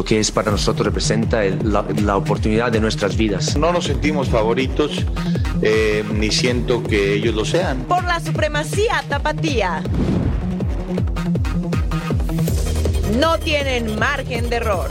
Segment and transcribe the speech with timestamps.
[0.00, 3.54] Lo que es para nosotros representa el- la, la oportunidad de nuestras vidas.
[3.58, 5.04] No nos sentimos favoritos,
[5.60, 7.80] eh, ni siento que ellos lo sean.
[7.82, 9.82] Por la supremacía tapatía.
[13.18, 14.88] No tienen margen de error.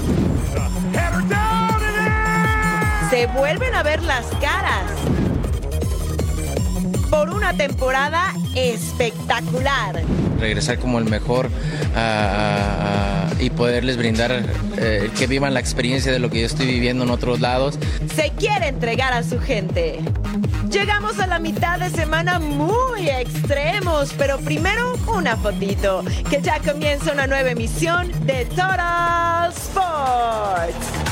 [3.10, 4.92] Se vuelven a ver las caras.
[7.10, 10.04] Por una temporada espectacular.
[10.40, 11.50] regresar como el mejor
[11.96, 14.44] ah, ah, ah, y poderles brindar
[14.78, 17.78] eh, que vivan la experiencia de lo que yo estoy viviendo en otros lados.
[18.16, 20.00] se quiere entregar a su gente.
[20.70, 27.12] Llegamos a la mitad de semana muy extremos, pero primero una fotito, que ya comienza
[27.12, 31.09] una nueva emisión de Total Sports.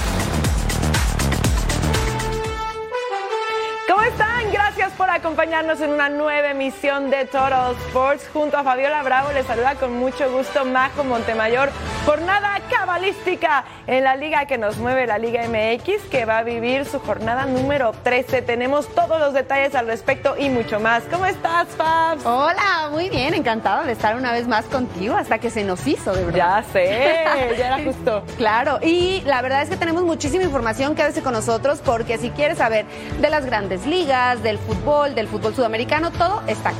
[4.97, 8.27] Por acompañarnos en una nueva emisión de Total Sports.
[8.33, 11.69] Junto a Fabiola Bravo les saluda con mucho gusto Majo Montemayor.
[12.05, 16.85] Jornada cabalística en la liga que nos mueve, la Liga MX, que va a vivir
[16.85, 18.41] su jornada número 13.
[18.41, 21.03] Tenemos todos los detalles al respecto y mucho más.
[21.11, 22.25] ¿Cómo estás, Fabs?
[22.25, 26.13] Hola, muy bien, encantada de estar una vez más contigo hasta que se nos hizo,
[26.13, 26.63] de verdad.
[26.65, 27.25] Ya sé,
[27.57, 28.23] ya era justo.
[28.37, 32.59] Claro, y la verdad es que tenemos muchísima información, quédese con nosotros porque si quieres
[32.59, 32.85] saber
[33.19, 36.77] de las grandes ligas, del fútbol, del fútbol sudamericano, todo está aquí.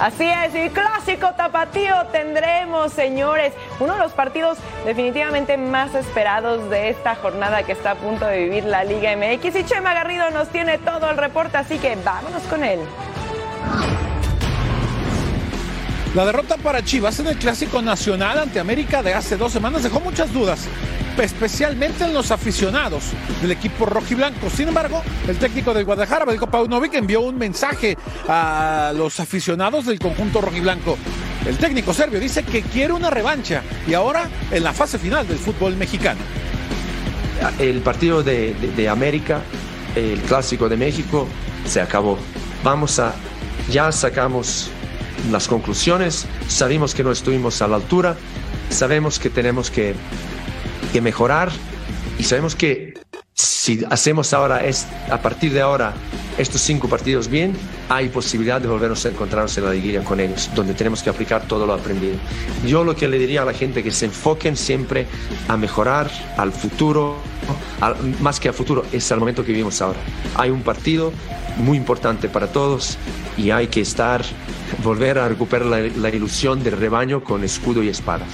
[0.00, 3.52] Así es, y clásico tapatío tendremos, señores.
[3.80, 4.56] Uno de los partidos
[4.86, 9.56] definitivamente más esperados de esta jornada que está a punto de vivir la Liga MX.
[9.56, 12.80] Y Chema Garrido nos tiene todo el reporte, así que vámonos con él.
[16.14, 20.00] La derrota para Chivas en el Clásico Nacional ante América de hace dos semanas dejó
[20.00, 20.66] muchas dudas,
[21.24, 23.04] especialmente en los aficionados
[23.40, 24.48] del equipo rojiblanco.
[24.50, 27.96] Sin embargo, el técnico del Guadalajara, Belko Paunovic, envió un mensaje
[28.28, 30.96] a los aficionados del conjunto rojiblanco.
[31.46, 35.38] El técnico serbio dice que quiere una revancha y ahora en la fase final del
[35.38, 36.20] fútbol mexicano.
[37.58, 39.40] El partido de, de- de América,
[39.96, 41.26] el clásico de México,
[41.64, 42.18] se acabó.
[42.62, 43.14] Vamos a,
[43.70, 44.68] ya sacamos
[45.30, 48.16] las conclusiones, sabemos que no estuvimos a la altura,
[48.68, 49.94] sabemos que tenemos que,
[50.92, 51.50] que mejorar
[52.18, 52.94] y sabemos que
[53.34, 55.94] si hacemos ahora, es, a partir de ahora,
[56.36, 57.54] estos cinco partidos bien,
[57.88, 61.42] hay posibilidad de volvernos a encontrarnos en la liguilla con ellos, donde tenemos que aplicar
[61.46, 62.16] todo lo aprendido.
[62.66, 65.06] Yo lo que le diría a la gente que se enfoquen siempre
[65.48, 67.16] a mejorar al futuro,
[68.20, 70.00] más que al futuro, es al momento que vivimos ahora.
[70.34, 71.12] Hay un partido
[71.56, 72.98] muy importante para todos
[73.38, 74.22] y hay que estar,
[74.82, 78.26] volver a recuperar la ilusión del rebaño con escudo y espada.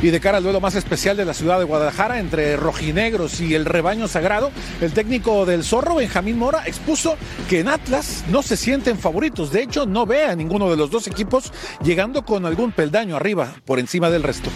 [0.00, 3.54] Y de cara al duelo más especial de la ciudad de Guadalajara entre rojinegros y
[3.54, 7.16] el rebaño sagrado, el técnico del zorro, Benjamín Mora, expuso
[7.48, 9.50] que en Atlas no se sienten favoritos.
[9.50, 13.56] De hecho, no ve a ninguno de los dos equipos llegando con algún peldaño arriba,
[13.64, 14.50] por encima del resto.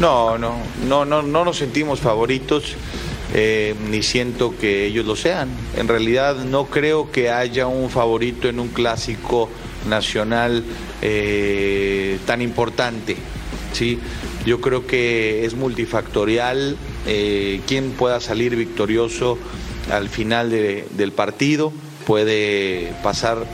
[0.00, 0.56] No, no,
[0.88, 2.74] no, no, no nos sentimos favoritos,
[3.32, 5.48] eh, ni siento que ellos lo sean.
[5.76, 9.48] En realidad no creo que haya un favorito en un clásico
[9.88, 10.64] nacional
[11.00, 13.16] eh, tan importante.
[13.74, 13.98] ¿Sí?
[14.46, 16.76] Yo creo que es multifactorial
[17.06, 19.38] eh, quién pueda salir victorioso
[19.90, 21.72] al final de- del partido.
[22.06, 23.44] Puede pasar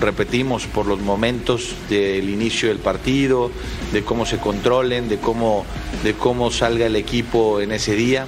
[0.00, 3.50] repetimos por los momentos del inicio del partido,
[3.92, 5.64] de cómo se controlen, de cómo,
[6.02, 8.26] de cómo salga el equipo en ese día.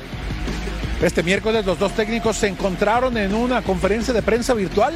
[1.03, 4.95] Este miércoles los dos técnicos se encontraron en una conferencia de prensa virtual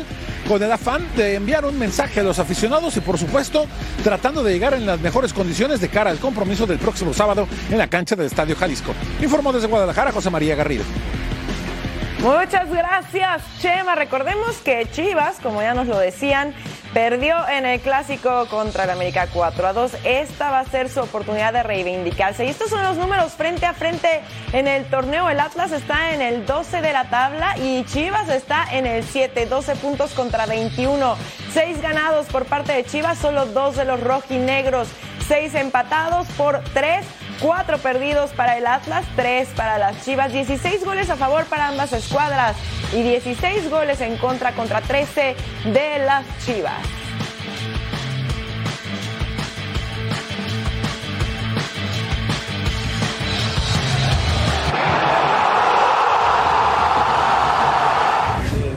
[0.48, 3.66] con el afán de enviar un mensaje a los aficionados y por supuesto
[4.02, 7.76] tratando de llegar en las mejores condiciones de cara al compromiso del próximo sábado en
[7.76, 8.94] la cancha del Estadio Jalisco.
[9.20, 10.84] Informó desde Guadalajara José María Garrido.
[12.20, 13.94] Muchas gracias, Chema.
[13.94, 16.54] Recordemos que Chivas, como ya nos lo decían,
[16.92, 19.92] Perdió en el clásico contra el América 4 a 2.
[20.02, 22.44] Esta va a ser su oportunidad de reivindicarse.
[22.44, 24.22] Y estos son los números frente a frente
[24.52, 25.28] en el torneo.
[25.30, 29.46] El Atlas está en el 12 de la tabla y Chivas está en el 7,
[29.46, 31.16] 12 puntos contra 21.
[31.52, 34.88] 6 ganados por parte de Chivas, solo 2 de los rojinegros.
[35.28, 37.06] 6 empatados por 3
[37.40, 41.92] 4 perdidos para el Atlas, 3 para las Chivas, 16 goles a favor para ambas
[41.92, 42.56] escuadras
[42.92, 45.34] y 16 goles en contra contra 13
[45.72, 46.74] de las Chivas.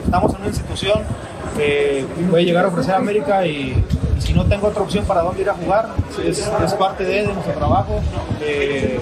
[0.04, 1.02] Estamos en una institución
[1.56, 3.84] que puede llegar a ofrecer a América y
[4.34, 5.88] no tengo otra opción para dónde ir a jugar,
[6.24, 8.00] es, es parte de, de, nuestro trabajo.
[8.40, 9.00] Eh,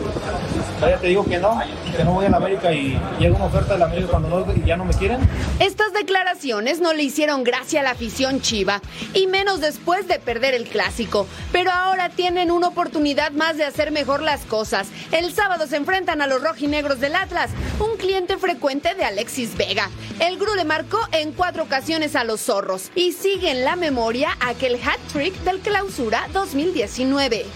[0.82, 1.60] te digo que no,
[1.96, 4.64] que no voy a la América y llega una oferta de la América cuando no,
[4.64, 5.20] ya no me quieren.
[5.60, 8.80] Estas declaraciones no le hicieron gracia a la afición chiva,
[9.14, 11.26] y menos después de perder el clásico.
[11.52, 14.88] Pero ahora tienen una oportunidad más de hacer mejor las cosas.
[15.12, 19.88] El sábado se enfrentan a los rojinegros del Atlas, un cliente frecuente de Alexis Vega.
[20.18, 24.36] El Gru le marcó en cuatro ocasiones a los zorros y sigue en la memoria
[24.40, 27.46] aquel hat trick del clausura 2019.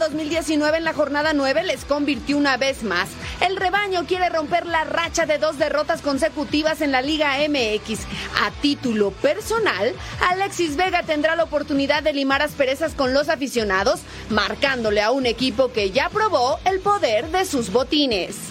[0.00, 3.10] 2019 en la jornada 9 les convirtió una vez más.
[3.40, 8.00] El rebaño quiere romper la racha de dos derrotas consecutivas en la Liga MX.
[8.42, 9.94] A título personal,
[10.28, 14.00] Alexis Vega tendrá la oportunidad de limar asperezas con los aficionados,
[14.30, 18.49] marcándole a un equipo que ya probó el poder de sus botines.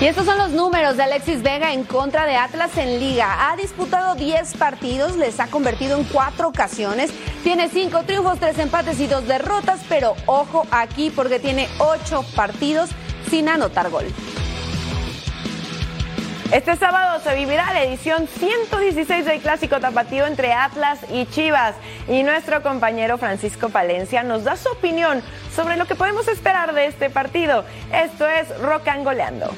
[0.00, 3.50] Y estos son los números de Alexis Vega en contra de Atlas en liga.
[3.50, 7.12] Ha disputado 10 partidos, les ha convertido en cuatro ocasiones.
[7.42, 12.88] Tiene 5 triunfos, 3 empates y 2 derrotas, pero ojo aquí porque tiene 8 partidos
[13.28, 14.06] sin anotar gol.
[16.50, 21.74] Este sábado se vivirá la edición 116 del Clásico Tapatío entre Atlas y Chivas.
[22.08, 25.22] Y nuestro compañero Francisco Palencia nos da su opinión
[25.54, 27.66] sobre lo que podemos esperar de este partido.
[27.92, 29.52] Esto es Rocangoleando.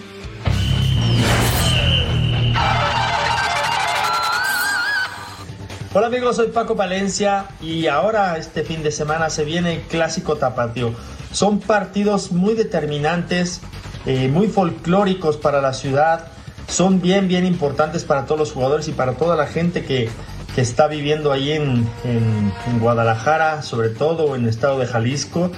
[5.95, 10.37] Hola amigos, soy Paco Palencia y ahora este fin de semana se viene el Clásico
[10.37, 10.95] Tapatío.
[11.33, 13.61] Son partidos muy determinantes,
[14.07, 16.29] eh, muy folclóricos para la ciudad,
[16.67, 20.09] son bien, bien importantes para todos los jugadores y para toda la gente que,
[20.55, 25.53] que está viviendo ahí en, en, Guadalajara, sobre todo en el estado de Jalisco.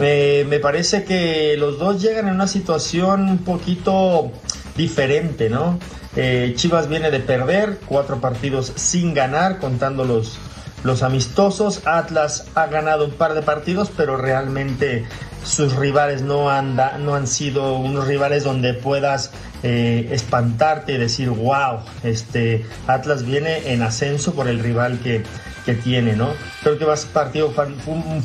[0.00, 4.32] Eh, me parece que los dos llegan en una situación un poquito
[4.76, 5.78] diferente, ¿no?
[6.16, 10.38] Eh, Chivas viene de perder cuatro partidos sin ganar, contando los,
[10.82, 11.86] los amistosos.
[11.86, 15.04] Atlas ha ganado un par de partidos, pero realmente
[15.44, 19.30] sus rivales no han, da, no han sido unos rivales donde puedas
[19.62, 25.22] eh, espantarte y decir, wow, este Atlas viene en ascenso por el rival que,
[25.64, 26.30] que tiene, ¿no?
[26.62, 27.52] Creo que va a ser partido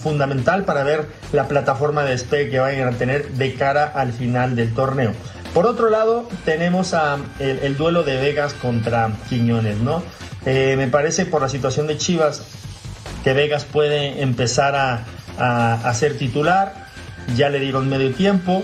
[0.01, 4.55] fundamental para ver la plataforma de despegue que vayan a tener de cara al final
[4.55, 5.13] del torneo.
[5.53, 10.01] Por otro lado, tenemos a el, el duelo de Vegas contra Quiñones, ¿no?
[10.45, 12.43] Eh, me parece por la situación de Chivas
[13.23, 15.05] que Vegas puede empezar a,
[15.37, 16.87] a, a ser titular.
[17.35, 18.63] Ya le dieron medio tiempo.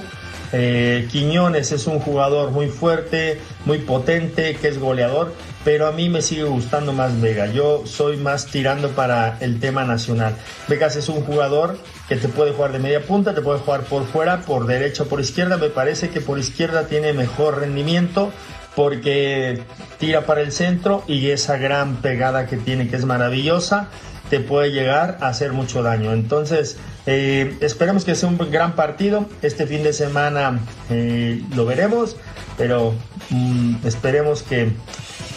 [0.53, 5.33] Eh, Quiñones es un jugador muy fuerte, muy potente, que es goleador,
[5.65, 7.47] pero a mí me sigue gustando más Vega.
[7.47, 10.35] Yo soy más tirando para el tema nacional.
[10.69, 11.77] Vegas es un jugador
[12.07, 15.19] que te puede jugar de media punta, te puede jugar por fuera, por derecha por
[15.19, 15.57] izquierda.
[15.57, 18.31] Me parece que por izquierda tiene mejor rendimiento
[18.75, 19.61] porque
[19.99, 23.89] tira para el centro y esa gran pegada que tiene que es maravillosa
[24.29, 26.13] te puede llegar a hacer mucho daño.
[26.13, 29.27] Entonces, eh, esperemos que sea un gran partido.
[29.41, 30.59] Este fin de semana
[30.89, 32.17] eh, lo veremos,
[32.57, 32.93] pero
[33.29, 34.71] mm, esperemos que,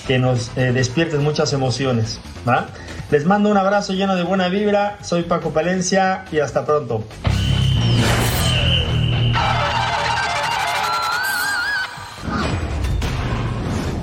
[0.06, 2.20] que nos eh, despierten muchas emociones.
[3.10, 4.98] Les mando un abrazo lleno de buena vibra.
[5.02, 7.02] Soy Paco Palencia y hasta pronto.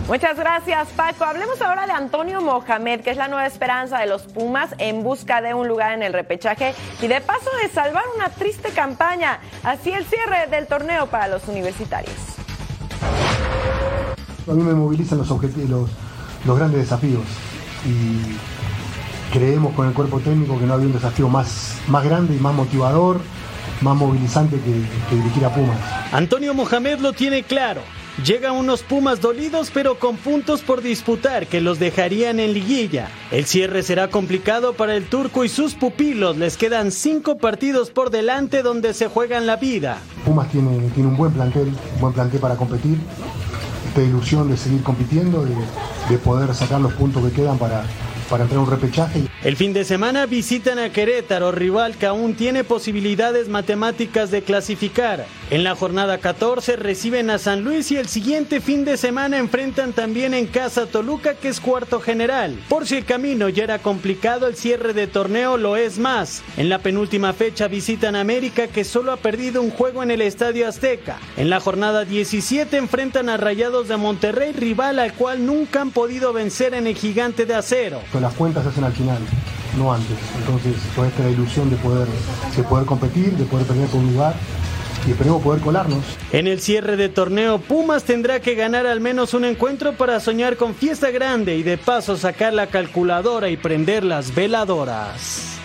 [0.10, 1.24] Muchas gracias, Paco.
[1.24, 5.42] Hablemos ahora de Antonio Mohamed, que es la nueva esperanza de los Pumas en busca
[5.42, 9.40] de un lugar en el repechaje y de paso de salvar una triste campaña.
[9.64, 12.16] Así el cierre del torneo para los universitarios.
[14.50, 15.90] A mí me movilizan los, los,
[16.46, 17.24] los grandes desafíos
[17.86, 18.36] y
[19.38, 22.54] creemos con el cuerpo técnico que no había un desafío más, más grande y más
[22.54, 23.20] motivador,
[23.82, 25.78] más movilizante que, que dirigir a Pumas.
[26.12, 27.82] Antonio Mohamed lo tiene claro
[28.24, 33.10] Llegan unos Pumas dolidos pero con puntos por disputar que los dejarían en liguilla.
[33.30, 36.36] El cierre será complicado para el turco y sus pupilos.
[36.36, 40.00] Les quedan cinco partidos por delante donde se juegan la vida.
[40.26, 42.98] Pumas tiene, tiene un buen plantel, un buen plantel para competir.
[43.90, 45.54] Esta ilusión de seguir compitiendo, de,
[46.10, 47.84] de poder sacar los puntos que quedan para,
[48.32, 49.27] para entrar a un repechaje.
[49.44, 55.28] El fin de semana visitan a Querétaro, rival que aún tiene posibilidades matemáticas de clasificar.
[55.52, 59.94] En la jornada 14 reciben a San Luis y el siguiente fin de semana enfrentan
[59.94, 62.60] también en casa Toluca que es cuarto general.
[62.68, 66.42] Por si el camino ya era complicado, el cierre de torneo lo es más.
[66.58, 70.22] En la penúltima fecha visitan a América que solo ha perdido un juego en el
[70.22, 71.20] Estadio Azteca.
[71.38, 76.34] En la jornada 17 enfrentan a Rayados de Monterrey, rival al cual nunca han podido
[76.34, 78.02] vencer en el gigante de acero.
[78.20, 79.27] Las cuentas hacen al final,
[79.78, 80.18] no antes.
[80.40, 82.08] Entonces, toda esta ilusión de poder,
[82.56, 84.36] de poder competir, de poder pelear por un lugar
[85.08, 86.04] y esperemos poder colarnos.
[86.32, 90.58] En el cierre de torneo, Pumas tendrá que ganar al menos un encuentro para soñar
[90.58, 95.57] con fiesta grande y de paso sacar la calculadora y prender las veladoras.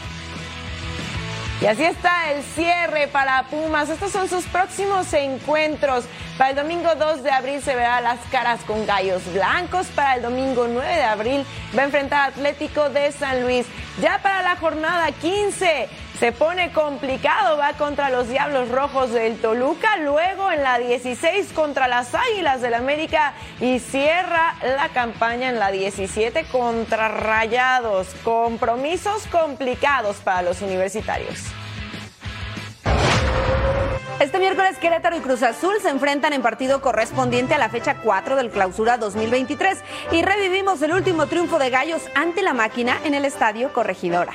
[1.63, 3.89] Y así está el cierre para Pumas.
[3.89, 6.07] Estos son sus próximos encuentros.
[6.37, 9.87] Para el domingo 2 de abril se verá las caras con Gallos Blancos.
[9.95, 11.47] Para el domingo 9 de abril
[11.79, 13.65] va a enfrentar Atlético de San Luis.
[14.01, 15.89] Ya para la jornada 15
[16.23, 21.89] se pone complicado, va contra los Diablos Rojos del Toluca, luego en la 16 contra
[21.89, 28.07] las Águilas del América y cierra la campaña en la 17 contra Rayados.
[28.23, 31.41] Compromisos complicados para los universitarios.
[34.21, 38.37] Este miércoles Querétaro y Cruz Azul se enfrentan en partido correspondiente a la fecha 4
[38.37, 39.77] del clausura 2023
[40.13, 44.35] y revivimos el último triunfo de Gallos ante la máquina en el Estadio Corregidora.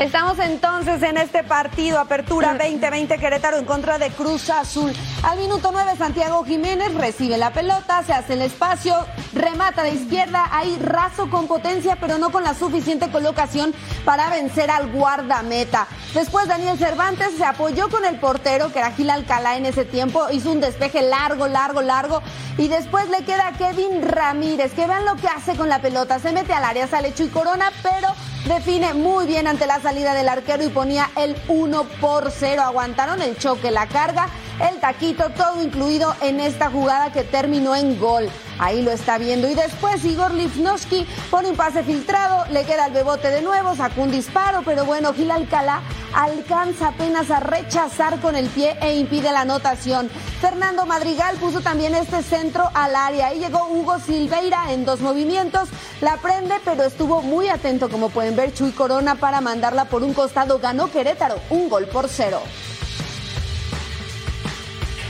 [0.00, 4.92] Estamos entonces en este partido, Apertura 2020 Querétaro en contra de Cruz Azul.
[5.22, 8.96] Al minuto 9 Santiago Jiménez recibe la pelota, se hace el espacio,
[9.34, 13.72] remata de izquierda, ahí raso con potencia, pero no con la suficiente colocación
[14.04, 15.86] para vencer al guardameta.
[16.12, 20.26] Después Daniel Cervantes se apoyó con el portero, que era Gil Alcalá en ese tiempo,
[20.32, 22.20] hizo un despeje largo, largo, largo,
[22.58, 26.32] y después le queda Kevin Ramírez, que vean lo que hace con la pelota, se
[26.32, 28.08] mete al área, sale Chuy Corona, pero
[28.44, 32.62] define muy bien ante la salida del arquero y ponía el 1 por 0.
[32.62, 34.28] Aguantaron el choque, la carga,
[34.60, 38.28] el taquito, todo incluido en esta jugada que terminó en gol.
[38.58, 39.48] Ahí lo está viendo.
[39.48, 44.02] Y después Igor Lifnowski pone un pase filtrado, le queda el bebote de nuevo, sacó
[44.02, 45.82] un disparo, pero bueno, Gil Alcalá
[46.14, 50.08] alcanza apenas a rechazar con el pie e impide la anotación.
[50.40, 53.28] Fernando Madrigal puso también este centro al área.
[53.28, 55.68] Ahí llegó Hugo Silveira en dos movimientos,
[56.00, 60.14] la prende, pero estuvo muy atento, como pueden ver, Chuy Corona para mandarla por un
[60.14, 60.60] costado.
[60.60, 62.40] Ganó Querétaro, un gol por cero.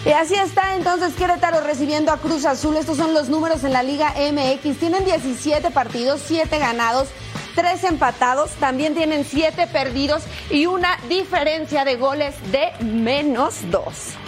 [0.06, 2.76] Y así está entonces Querétaro recibiendo a Cruz Azul.
[2.76, 4.78] Estos son los números en la Liga MX.
[4.78, 7.08] Tienen 17 partidos, 7 ganados,
[7.54, 8.50] 3 empatados.
[8.60, 14.23] También tienen 7 perdidos y una diferencia de goles de menos 2.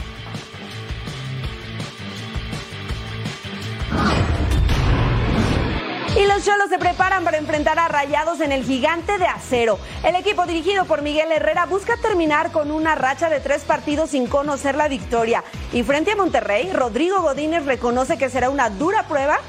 [6.19, 9.79] Y los Cholos se preparan para enfrentar a Rayados en el gigante de acero.
[10.03, 14.27] El equipo dirigido por Miguel Herrera busca terminar con una racha de tres partidos sin
[14.27, 15.45] conocer la victoria.
[15.75, 19.41] Y frente a Monterrey, Rodrigo Godínez reconoce que será una dura prueba,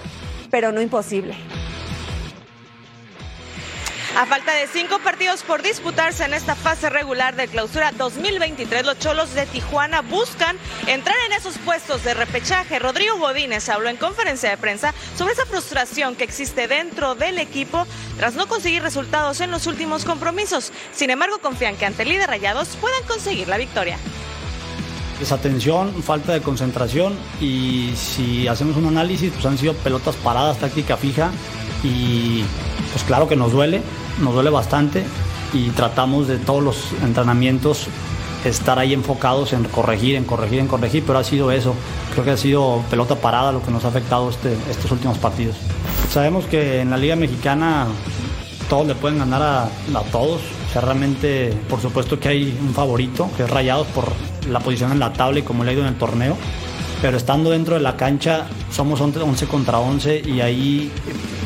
[0.52, 1.36] pero no imposible.
[4.18, 8.98] A falta de cinco partidos por disputarse en esta fase regular de clausura 2023, los
[8.98, 10.58] Cholos de Tijuana buscan
[10.88, 12.80] entrar en esos puestos de repechaje.
[12.80, 17.86] Rodrigo Godínez habló en conferencia de prensa sobre esa frustración que existe dentro del equipo
[18.18, 20.74] tras no conseguir resultados en los últimos compromisos.
[20.92, 24.00] Sin embargo, confían que ante el líder Rayados puedan conseguir la victoria.
[25.20, 30.98] Desatención, falta de concentración y si hacemos un análisis, pues han sido pelotas paradas, táctica
[30.98, 31.30] fija
[31.84, 32.44] y
[32.92, 33.84] pues claro que nos duele,
[34.20, 35.06] nos duele bastante
[35.54, 37.88] y tratamos de todos los entrenamientos
[38.46, 41.74] estar ahí enfocados en corregir, en corregir, en corregir, pero ha sido eso.
[42.14, 45.56] Creo que ha sido pelota parada lo que nos ha afectado este, estos últimos partidos.
[46.10, 47.88] Sabemos que en la Liga Mexicana
[48.70, 50.42] todos le pueden ganar a, todos.
[50.42, 54.06] O sea, realmente, por supuesto que hay un favorito, que es Rayados por
[54.50, 56.36] la posición en la tabla y como le ha ido en el torneo.
[57.02, 60.92] Pero estando dentro de la cancha, somos 11 contra 11 y ahí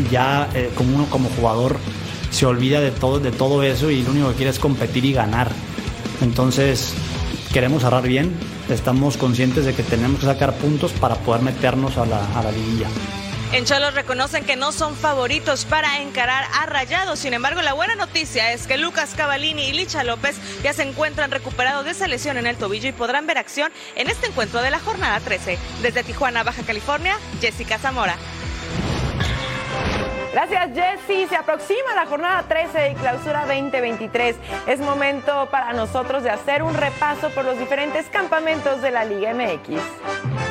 [0.09, 1.77] ya eh, como uno como jugador
[2.31, 5.13] se olvida de todo, de todo eso y lo único que quiere es competir y
[5.13, 5.51] ganar.
[6.21, 6.93] Entonces,
[7.53, 8.33] queremos cerrar bien,
[8.69, 12.51] estamos conscientes de que tenemos que sacar puntos para poder meternos a la, a la
[12.51, 12.87] liguilla.
[13.53, 17.19] En Cholos reconocen que no son favoritos para encarar a Rayados.
[17.19, 21.31] Sin embargo, la buena noticia es que Lucas Cavallini y Licha López ya se encuentran
[21.31, 24.71] recuperados de esa lesión en el tobillo y podrán ver acción en este encuentro de
[24.71, 25.57] la jornada 13.
[25.81, 28.15] Desde Tijuana, Baja California, Jessica Zamora.
[30.31, 31.27] Gracias, Jessy.
[31.27, 34.37] Se aproxima la jornada 13 de clausura 2023.
[34.67, 39.33] Es momento para nosotros de hacer un repaso por los diferentes campamentos de la Liga
[39.33, 40.50] MX.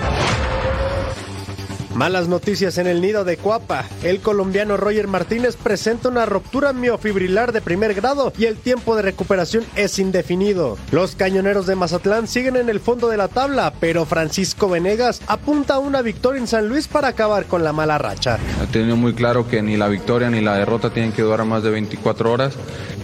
[1.94, 3.84] Malas noticias en el nido de Cuapa.
[4.02, 9.02] El colombiano Roger Martínez presenta una ruptura miofibrilar de primer grado y el tiempo de
[9.02, 10.78] recuperación es indefinido.
[10.92, 15.74] Los cañoneros de Mazatlán siguen en el fondo de la tabla, pero Francisco Venegas apunta
[15.74, 18.38] a una victoria en San Luis para acabar con la mala racha.
[18.62, 21.64] Ha tenido muy claro que ni la victoria ni la derrota tienen que durar más
[21.64, 22.54] de 24 horas.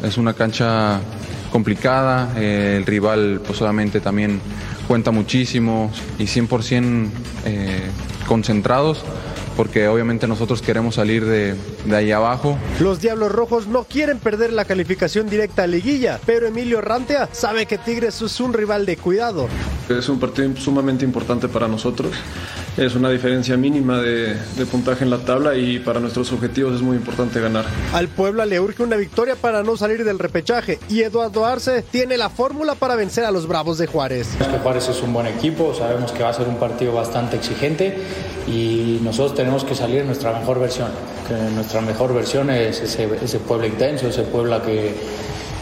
[0.04, 1.00] Es una cancha
[1.50, 4.40] complicada, eh, el rival pues obviamente también
[4.86, 7.08] cuenta muchísimo y 100%
[7.44, 7.80] eh,
[8.26, 9.02] concentrados
[9.56, 12.58] porque obviamente nosotros queremos salir de, de, ahí abajo.
[12.80, 17.66] Los Diablos Rojos no quieren perder la calificación directa a liguilla, pero Emilio Rantea sabe
[17.66, 19.48] que Tigres es un rival de cuidado.
[19.88, 22.12] Es un partido sumamente importante para nosotros.
[22.76, 26.82] Es una diferencia mínima de, de puntaje en la tabla y para nuestros objetivos es
[26.82, 27.64] muy importante ganar.
[27.94, 32.18] Al Puebla le urge una victoria para no salir del repechaje y Eduardo Arce tiene
[32.18, 34.28] la fórmula para vencer a los Bravos de Juárez.
[34.38, 37.96] Que Juárez es un buen equipo, sabemos que va a ser un partido bastante exigente
[38.46, 40.88] y nosotros tenemos que salir en nuestra mejor versión.
[41.26, 44.94] Que nuestra mejor versión es ese, ese Puebla intenso, ese Puebla que,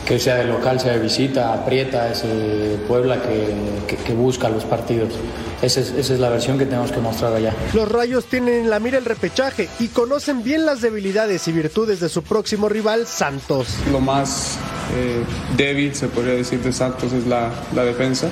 [0.06, 3.54] que sea de local, sea de visita, aprieta, ese Puebla que,
[3.86, 5.14] que, que busca los partidos.
[5.62, 7.54] Esa es, esa es, la versión que tenemos que mostrar allá.
[7.72, 12.00] Los Rayos tienen en la mira el repechaje y conocen bien las debilidades y virtudes
[12.00, 13.68] de su próximo rival, Santos.
[13.90, 14.58] Lo más
[14.94, 15.24] eh,
[15.56, 18.28] débil, se podría decir, de Santos es la, la defensa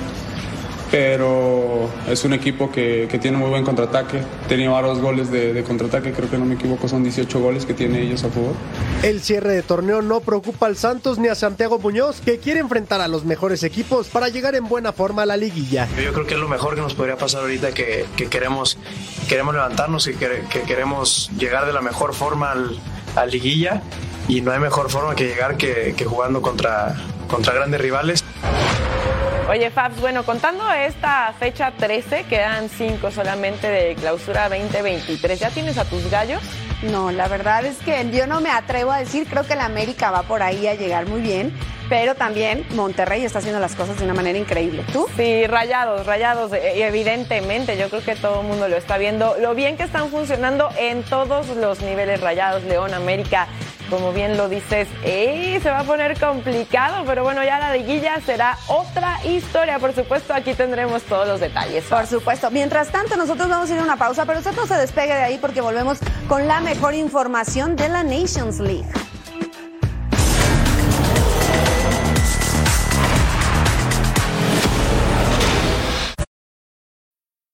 [0.93, 4.19] pero es un equipo que, que, tiene muy buen contraataque.
[4.19, 7.65] Ha tenido varios goles de, de, contraataque, creo que no me equivoco, son 18 goles
[7.65, 8.53] que tiene ellos a favor.
[9.01, 13.01] El cierre de torneo no preocupa al Santos ni a Santiago Muñoz, que quiere enfrentar
[13.01, 15.87] a los mejores equipos para llegar en buena forma a la liguilla.
[15.99, 18.77] Yo creo que es lo mejor que nos podría pasar ahorita, que, que queremos,
[19.27, 22.77] queremos levantarnos y que, que, queremos llegar de la mejor forma al,
[23.15, 23.81] a liguilla.
[24.27, 26.95] Y no hay mejor forma que llegar que, jugando contra,
[27.27, 28.23] contra grandes rivales.
[29.49, 35.37] Oye, Fabs, bueno, contando esta fecha 13, quedan 5 solamente de clausura 2023.
[35.37, 36.41] ¿Ya tienes a tus gallos?
[36.81, 40.11] No, la verdad es que yo no me atrevo a decir, creo que la América
[40.11, 41.53] va por ahí a llegar muy bien,
[41.89, 44.83] pero también Monterrey está haciendo las cosas de una manera increíble.
[44.93, 45.07] ¿Tú?
[45.17, 49.55] Sí, rayados, rayados, y evidentemente, yo creo que todo el mundo lo está viendo, lo
[49.55, 53.47] bien que están funcionando en todos los niveles rayados, León, América,
[53.93, 55.59] como bien lo dices, ¡eh!
[55.61, 59.77] se va a poner complicado, pero bueno, ya la liguilla será otra historia.
[59.77, 61.83] Por supuesto, aquí tendremos todos los detalles.
[61.83, 62.49] Por supuesto.
[62.49, 65.21] Mientras tanto, nosotros vamos a ir a una pausa, pero usted no se despegue de
[65.21, 69.12] ahí porque volvemos con la mejor información de la Nations League.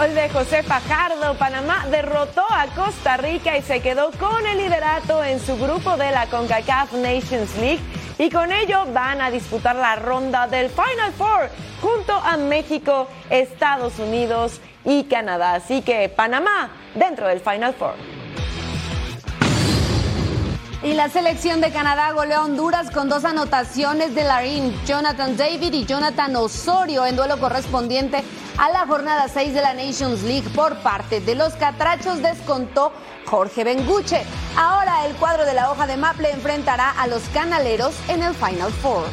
[0.00, 5.22] Gol de José Fajardo, Panamá derrotó a Costa Rica y se quedó con el liderato
[5.22, 7.80] en su grupo de la CONCACAF Nations League
[8.16, 11.50] y con ello van a disputar la ronda del Final Four
[11.82, 15.56] junto a México, Estados Unidos y Canadá.
[15.56, 18.19] Así que Panamá dentro del Final Four.
[20.82, 25.74] Y la selección de Canadá goleó a Honduras con dos anotaciones de Larín, Jonathan David
[25.74, 28.24] y Jonathan Osorio en duelo correspondiente
[28.56, 32.92] a la jornada 6 de la Nations League por parte de los Catrachos descontó
[33.26, 34.22] Jorge Benguche.
[34.56, 38.72] Ahora el cuadro de la hoja de Maple enfrentará a los Canaleros en el Final
[38.72, 39.04] Four.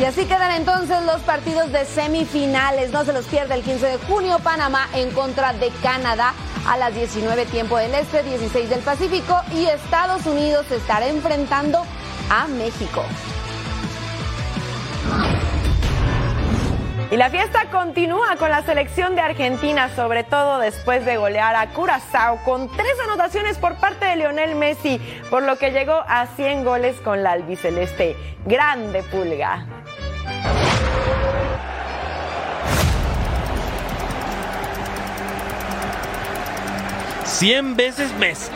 [0.00, 2.90] Y así quedan entonces los partidos de semifinales.
[2.90, 6.32] No se los pierda el 15 de junio, Panamá en contra de Canadá
[6.66, 11.82] a las 19 tiempo del Este, 16 del Pacífico y Estados Unidos estará enfrentando
[12.30, 13.04] a México.
[17.10, 21.70] Y la fiesta continúa con la selección de Argentina, sobre todo después de golear a
[21.74, 26.64] Curazao con tres anotaciones por parte de Lionel Messi, por lo que llegó a 100
[26.64, 28.16] goles con la albiceleste.
[28.46, 29.66] Grande pulga.
[37.30, 38.50] Cien veces Messi.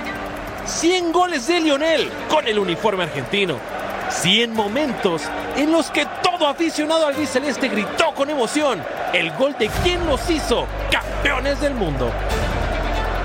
[0.67, 3.57] 100 goles de Lionel con el uniforme argentino.
[4.11, 5.23] 100 momentos
[5.57, 8.83] en los que todo aficionado al biceleste gritó con emoción
[9.13, 12.11] el gol de quien los hizo campeones del mundo.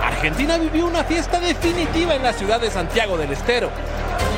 [0.06, 3.70] Argentina vivió una fiesta definitiva en la ciudad de Santiago del Estero.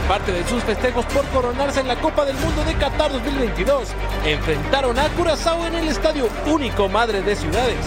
[0.08, 3.90] Parte de sus festejos por coronarse en la Copa del Mundo de Qatar 2022
[4.26, 7.86] enfrentaron a Curazao en el estadio único Madre de Ciudades,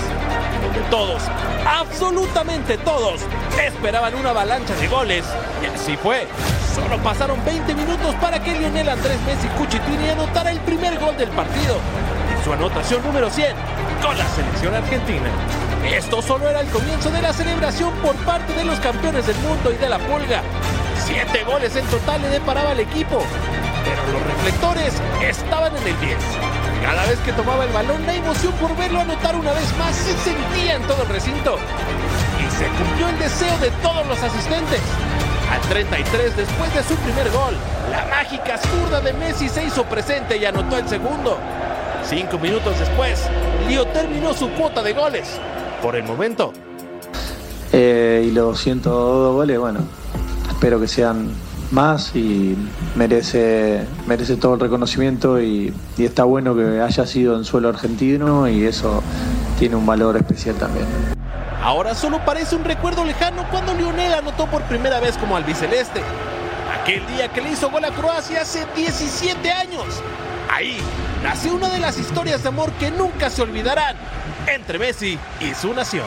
[0.90, 1.22] todos,
[1.66, 3.20] absolutamente todos,
[3.62, 5.24] esperaban una avalancha de goles
[5.62, 6.26] y así fue.
[6.74, 11.28] Solo pasaron 20 minutos para que Lionel Andrés Messi Cuchitini anotara el primer gol del
[11.30, 11.78] partido
[12.32, 13.54] y su anotación número 100
[14.02, 15.30] con la selección argentina.
[15.84, 19.72] Esto solo era el comienzo de la celebración por parte de los campeones del mundo
[19.72, 20.42] y de la pulga.
[21.04, 23.22] Siete goles en total le deparaba al equipo,
[23.84, 26.18] pero los reflectores estaban en el 10.
[26.84, 30.12] Cada vez que tomaba el balón, la emoción por verlo anotar una vez más se
[30.18, 31.56] sentía en todo el recinto.
[32.38, 34.80] Y se cumplió el deseo de todos los asistentes.
[35.50, 37.54] Al 33 después de su primer gol,
[37.90, 41.38] la mágica zurda de Messi se hizo presente y anotó el segundo.
[42.06, 43.18] Cinco minutos después,
[43.66, 45.40] Lío terminó su cuota de goles.
[45.80, 46.52] Por el momento.
[47.72, 49.80] Eh, y los 102 goles, bueno,
[50.50, 51.30] espero que sean
[51.70, 52.56] más y
[52.96, 58.48] merece, merece todo el reconocimiento y, y está bueno que haya sido en suelo argentino
[58.48, 59.02] y eso
[59.58, 60.86] tiene un valor especial también.
[61.62, 66.02] Ahora solo parece un recuerdo lejano cuando Lionel anotó por primera vez como albiceleste.
[66.82, 69.86] Aquel día que le hizo gol a Croacia hace 17 años.
[70.52, 70.76] Ahí
[71.22, 73.96] nació una de las historias de amor que nunca se olvidarán
[74.46, 76.04] entre Messi y su nación.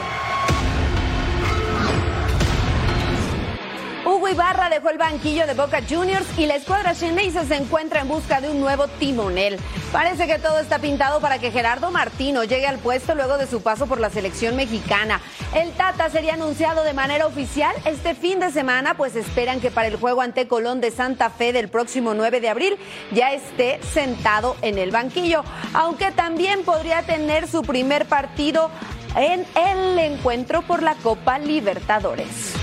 [4.30, 8.40] Ibarra dejó el banquillo de Boca Juniors y la escuadra Xeneize se encuentra en busca
[8.40, 9.58] de un nuevo timonel.
[9.90, 13.62] Parece que todo está pintado para que Gerardo Martino llegue al puesto luego de su
[13.62, 15.20] paso por la selección mexicana.
[15.54, 19.88] El Tata sería anunciado de manera oficial este fin de semana, pues esperan que para
[19.88, 22.78] el juego ante Colón de Santa Fe del próximo 9 de abril
[23.12, 28.70] ya esté sentado en el banquillo, aunque también podría tener su primer partido
[29.16, 32.54] en el encuentro por la Copa Libertadores.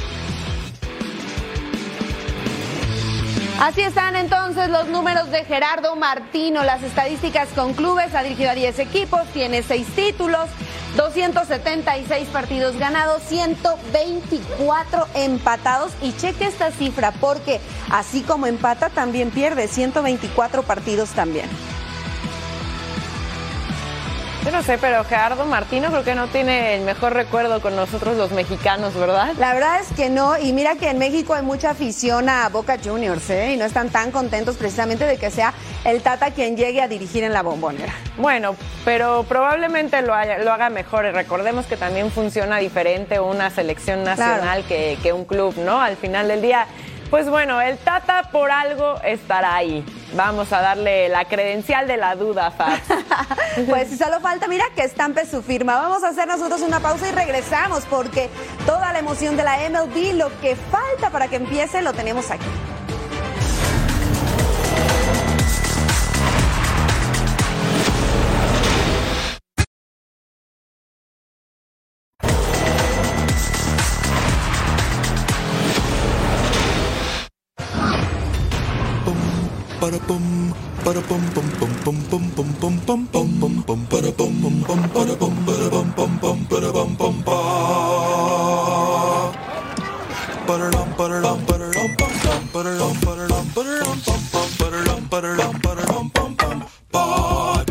[3.60, 8.54] Así están entonces los números de Gerardo Martino, las estadísticas con clubes, ha dirigido a
[8.54, 10.50] 10 equipos, tiene 6 títulos,
[10.98, 19.70] 276 partidos ganados, 124 empatados y cheque esta cifra porque así como empata también pierde
[19.70, 21.50] 124 partidos también.
[24.46, 28.16] Yo no sé, pero Gerardo Martino creo que no tiene el mejor recuerdo con nosotros
[28.16, 29.34] los mexicanos, ¿verdad?
[29.40, 32.78] La verdad es que no, y mira que en México hay mucha afición a Boca
[32.84, 33.54] Juniors, ¿eh?
[33.54, 35.52] Y no están tan contentos precisamente de que sea
[35.84, 37.94] el Tata quien llegue a dirigir en la bombonera.
[38.18, 38.56] Bueno,
[38.86, 41.06] pero probablemente lo, haya- lo haga mejor.
[41.06, 45.82] Y recordemos que también funciona diferente una selección nacional que, que un club, ¿no?
[45.82, 46.68] Al final del día.
[47.10, 49.86] Pues bueno, el Tata por algo estará ahí.
[50.16, 52.82] Vamos a darle la credencial de la duda, Fabs.
[53.70, 55.78] Pues si solo falta, mira, que estampe su firma.
[55.78, 58.30] Vamos a hacer nosotros una pausa y regresamos porque
[58.66, 62.46] toda la emoción de la MLB, lo que falta para que empiece, lo tenemos aquí.
[96.92, 97.65] Bye.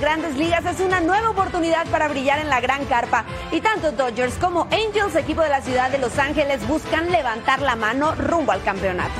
[0.00, 3.24] Grandes ligas es una nueva oportunidad para brillar en la gran carpa.
[3.52, 7.76] Y tanto Dodgers como Angels, equipo de la ciudad de Los Ángeles, buscan levantar la
[7.76, 9.12] mano rumbo al campeonato.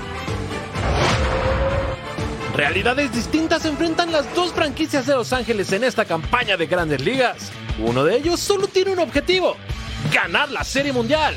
[2.56, 7.52] Realidades distintas enfrentan las dos franquicias de Los Ángeles en esta campaña de grandes ligas.
[7.78, 9.56] Uno de ellos solo tiene un objetivo,
[10.12, 11.36] ganar la Serie Mundial.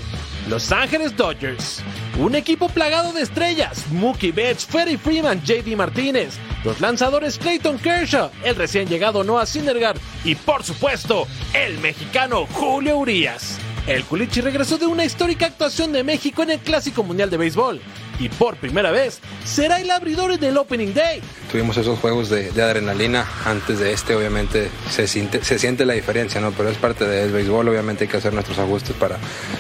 [0.50, 1.82] Los Ángeles Dodgers.
[2.20, 8.32] Un equipo plagado de estrellas, Mookie Betts, Freddie Freeman, JD Martínez, los lanzadores Clayton Kershaw,
[8.44, 13.58] el recién llegado Noah Syndergaard y por supuesto, el mexicano Julio Urias.
[13.86, 17.82] El Culichi regresó de una histórica actuación de México en el Clásico Mundial de Béisbol
[18.18, 21.22] y por primera vez será el abridor en el Opening Day.
[21.52, 25.94] Tuvimos esos juegos de, de adrenalina antes de este, obviamente se siente, se siente la
[25.94, 26.52] diferencia, ¿no?
[26.52, 29.18] Pero es parte del béisbol, obviamente hay que hacer nuestros ajustes para,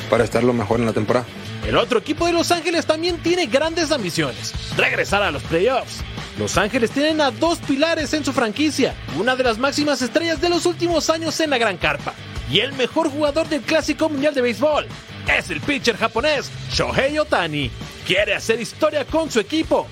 [0.09, 1.25] para estar lo mejor en la temporada.
[1.67, 6.01] El otro equipo de Los Ángeles también tiene grandes ambiciones, regresar a los playoffs.
[6.37, 10.49] Los Ángeles tienen a dos pilares en su franquicia, una de las máximas estrellas de
[10.49, 12.13] los últimos años en la Gran Carpa
[12.49, 14.87] y el mejor jugador del Clásico Mundial de Béisbol.
[15.27, 17.71] Es el pitcher japonés Shohei Otani.
[18.05, 19.87] Quiere hacer historia con su equipo.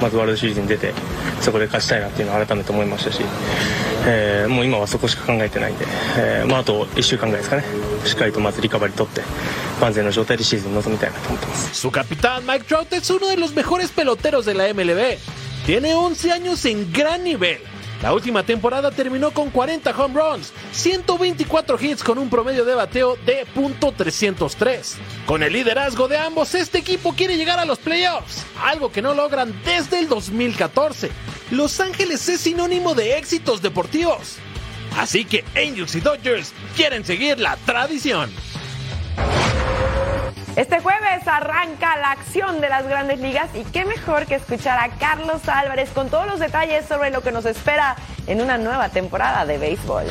[0.00, 0.94] ま、ずワールドシリーズに出て、
[1.40, 3.22] そこで勝ちたいなっていうのを改めて思いましたし、
[4.06, 5.84] えーもう今はそこしか考えてないんで、
[6.16, 7.64] えーまあ、あと1週間ぐらいですかね、
[8.04, 9.22] しっかりとまずリカバリー取って、
[9.80, 11.86] 万全の状態でシーズン臨みたいなと思ってます。
[11.86, 15.18] Su capitán Mike Trout es uno de los mejores peloteros de la MLB.
[15.66, 17.58] Tiene 11 años en gran nivel.
[18.02, 23.16] La última temporada terminó con 40 home runs, 124 hits con un promedio de bateo
[23.26, 24.94] de .303.
[25.26, 29.14] Con el liderazgo de ambos, este equipo quiere llegar a los playoffs, algo que no
[29.14, 31.10] logran desde el 2014.
[31.50, 34.36] Los Ángeles es sinónimo de éxitos deportivos.
[34.96, 38.30] Así que Angels y Dodgers quieren seguir la tradición.
[40.58, 44.88] Este jueves arranca la acción de las grandes ligas y qué mejor que escuchar a
[44.98, 47.94] Carlos Álvarez con todos los detalles sobre lo que nos espera
[48.26, 50.06] en una nueva temporada de béisbol.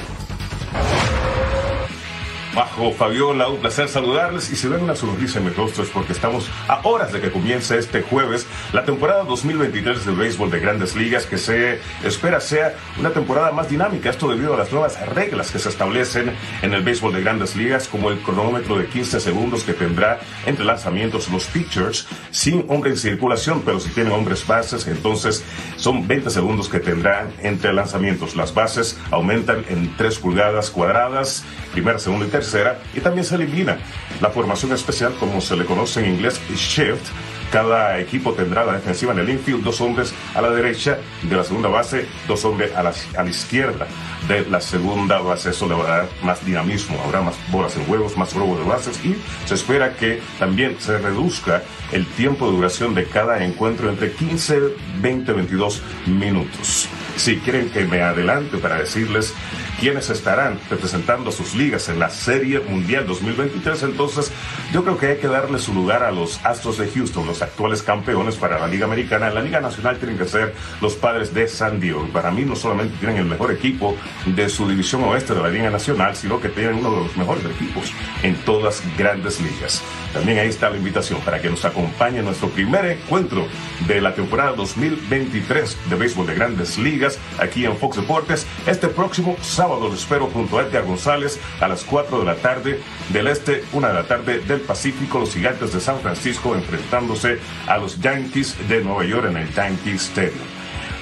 [2.57, 6.11] Bajo Fabiola, un placer saludarles y si ven una sonrisa en mi rostro es porque
[6.11, 10.95] estamos a horas de que comience este jueves la temporada 2023 del béisbol de grandes
[10.95, 15.51] ligas que se espera sea una temporada más dinámica, esto debido a las nuevas reglas
[15.51, 16.31] que se establecen
[16.63, 20.65] en el béisbol de grandes ligas como el cronómetro de 15 segundos que tendrá entre
[20.65, 25.43] lanzamientos los pitchers sin hombre en circulación, pero si tienen hombres bases entonces
[25.75, 28.35] son 20 segundos que tendrán entre lanzamientos.
[28.35, 31.45] Las bases aumentan en 3 pulgadas cuadradas,
[31.77, 33.77] primera, segunda y tercera, y también se elimina
[34.19, 37.05] la formación especial, como se le conoce en inglés, shift.
[37.51, 41.43] Cada equipo tendrá la defensiva en el infield, dos hombres a la derecha de la
[41.43, 43.87] segunda base, dos hombres a la, a la izquierda
[44.27, 45.51] de la segunda base.
[45.51, 48.65] Eso le va a dar más dinamismo, habrá más bolas en huevos, más robo de
[48.65, 51.63] bases y se espera que también se reduzca
[51.93, 54.61] el tiempo de duración de cada encuentro entre 15,
[54.99, 56.89] 20, 22 minutos.
[57.15, 59.33] Si quieren que me adelante para decirles
[59.79, 64.31] quiénes estarán representando a sus ligas en la Serie Mundial 2023, entonces
[64.73, 67.83] yo creo que hay que darle su lugar a los Astros de Houston, los actuales
[67.83, 69.27] campeones para la Liga Americana.
[69.27, 72.07] En la Liga Nacional tienen que ser los padres de San Diego.
[72.11, 75.69] Para mí no solamente tienen el mejor equipo de su división oeste de la Liga
[75.69, 77.91] Nacional, sino que tienen uno de los mejores equipos
[78.23, 79.83] en todas grandes ligas.
[80.13, 83.47] También ahí está la invitación para que nos acompañe en nuestro primer encuentro
[83.87, 88.47] de la temporada 2023 de béisbol de grandes ligas aquí en Fox Deportes.
[88.65, 92.81] Este próximo sábado lo espero junto a Edgar González a las 4 de la tarde
[93.09, 97.77] del este, 1 de la tarde del Pacífico, los gigantes de San Francisco enfrentándose a
[97.77, 100.57] los Yankees de Nueva York en el Yankee Stadium.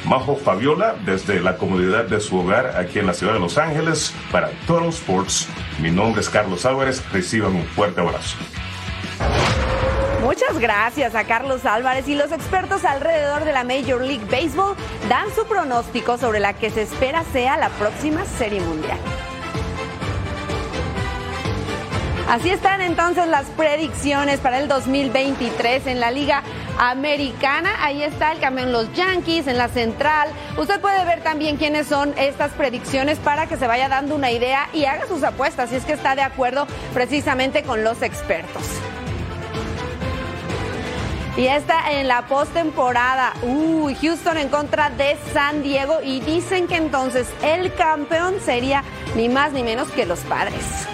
[0.05, 4.13] Majo Fabiola, desde la comodidad de su hogar aquí en la ciudad de Los Ángeles,
[4.31, 5.47] para Total Sports.
[5.79, 7.03] Mi nombre es Carlos Álvarez.
[7.11, 8.37] Reciban un fuerte abrazo.
[10.25, 14.75] Muchas gracias a Carlos Álvarez y los expertos alrededor de la Major League Baseball
[15.07, 18.97] dan su pronóstico sobre la que se espera sea la próxima Serie Mundial.
[22.27, 26.41] Así están entonces las predicciones para el 2023 en la Liga
[26.79, 27.75] Americana.
[27.85, 30.29] Ahí está el campeón los Yankees en la central.
[30.57, 34.69] Usted puede ver también quiénes son estas predicciones para que se vaya dando una idea
[34.73, 38.63] y haga sus apuestas si es que está de acuerdo precisamente con los expertos.
[41.37, 43.33] Y está en la postemporada.
[43.43, 45.99] Uy, Houston en contra de San Diego.
[46.01, 48.83] Y dicen que entonces el campeón sería
[49.15, 50.87] ni más ni menos que los padres.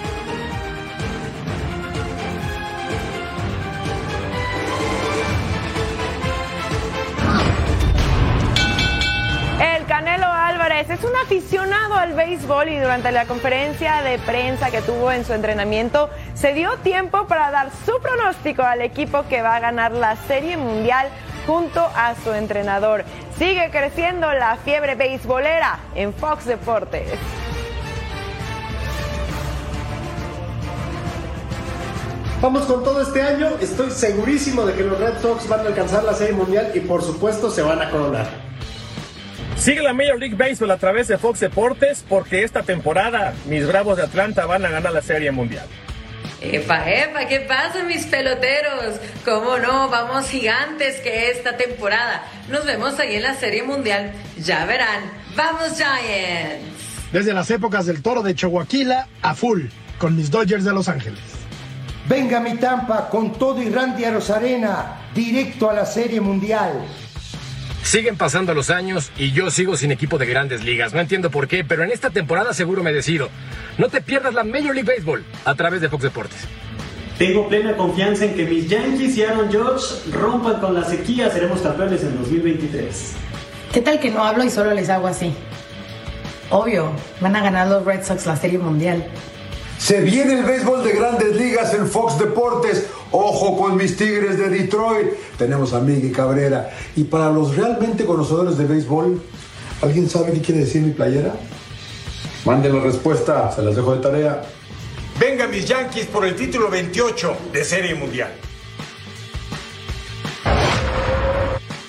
[9.92, 15.12] Canelo Álvarez es un aficionado al béisbol y durante la conferencia de prensa que tuvo
[15.12, 19.60] en su entrenamiento se dio tiempo para dar su pronóstico al equipo que va a
[19.60, 21.08] ganar la Serie Mundial
[21.46, 23.04] junto a su entrenador.
[23.36, 27.12] Sigue creciendo la fiebre beisbolera en Fox Deportes.
[32.40, 33.48] Vamos con todo este año.
[33.60, 37.02] Estoy segurísimo de que los Red Sox van a alcanzar la Serie Mundial y por
[37.02, 38.51] supuesto se van a coronar.
[39.56, 43.96] Sigue la Major League Baseball a través de Fox Deportes porque esta temporada mis Bravos
[43.96, 45.66] de Atlanta van a ganar la Serie Mundial.
[46.40, 48.96] Epa, epa, ¿qué pasa mis peloteros?
[49.24, 49.88] ¿Cómo no?
[49.88, 52.24] Vamos gigantes que esta temporada.
[52.48, 54.12] Nos vemos ahí en la Serie Mundial.
[54.38, 55.04] Ya verán.
[55.36, 57.12] ¡Vamos Giants!
[57.12, 58.66] Desde las épocas del toro de Chihuahua
[59.22, 59.66] a full,
[59.98, 61.20] con mis Dodgers de Los Ángeles.
[62.08, 64.04] Venga mi Tampa con todo y Randy
[65.14, 66.72] directo a la Serie Mundial.
[67.82, 70.94] Siguen pasando los años y yo sigo sin equipo de grandes ligas.
[70.94, 73.28] No entiendo por qué, pero en esta temporada seguro me decido.
[73.76, 76.38] No te pierdas la Major League Baseball a través de Fox Deportes.
[77.18, 81.30] Tengo plena confianza en que mis Yankees y Aaron Judge rompan con la sequía.
[81.30, 83.12] Seremos campeones en 2023.
[83.72, 85.32] ¿Qué tal que no hablo y solo les hago así?
[86.50, 89.06] Obvio, van a ganar los Red Sox la Serie Mundial.
[89.82, 92.86] Se viene el béisbol de grandes ligas en Fox Deportes.
[93.10, 95.08] Ojo con mis Tigres de Detroit.
[95.36, 96.70] Tenemos a Miguel Cabrera.
[96.94, 99.20] Y para los realmente conocedores de béisbol,
[99.82, 101.34] ¿alguien sabe qué quiere decir mi playera?
[102.44, 104.42] Manden la respuesta, se las dejo de tarea.
[105.18, 108.30] Venga mis Yankees por el título 28 de Serie Mundial.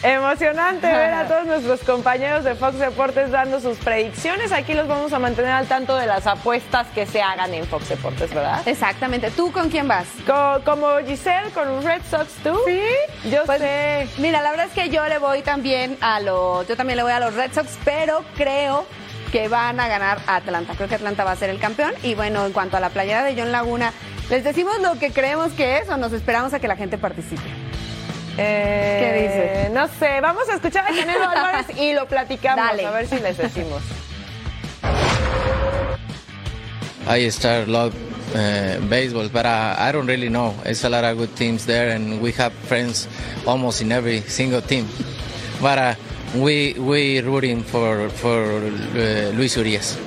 [0.03, 4.51] Emocionante ver a todos nuestros compañeros de Fox Deportes dando sus predicciones.
[4.51, 7.89] Aquí los vamos a mantener al tanto de las apuestas que se hagan en Fox
[7.89, 8.61] Deportes, ¿verdad?
[8.67, 9.31] Exactamente.
[9.31, 10.05] ¿Tú con quién vas?
[10.27, 12.59] Co- como Giselle con Red Sox, ¿tú?
[12.65, 12.81] Sí.
[13.31, 14.07] Yo Pues, sé.
[14.17, 17.13] Mira, la verdad es que yo le voy también a los, yo también le voy
[17.13, 18.85] a los Red Sox, pero creo
[19.31, 20.73] que van a ganar a Atlanta.
[20.75, 21.93] Creo que Atlanta va a ser el campeón.
[22.03, 23.93] Y bueno, en cuanto a la playera de John Laguna,
[24.29, 27.41] ¿les decimos lo que creemos que es o nos esperamos a que la gente participe?
[28.37, 29.71] Eh, ¿Qué dices?
[29.71, 32.65] No sé, vamos a escuchar a Canelo Álvarez y lo platicamos.
[32.65, 32.85] Dale.
[32.85, 33.81] A ver si les decimos.
[37.07, 37.93] I start love
[38.33, 40.53] uh, baseball, but uh, I don't really know.
[40.65, 43.07] It's a lot of good teams there, and we have friends
[43.45, 44.87] almost in every single team.
[45.61, 45.95] But uh,
[46.35, 49.97] we we rooting for for uh, Luis Urias.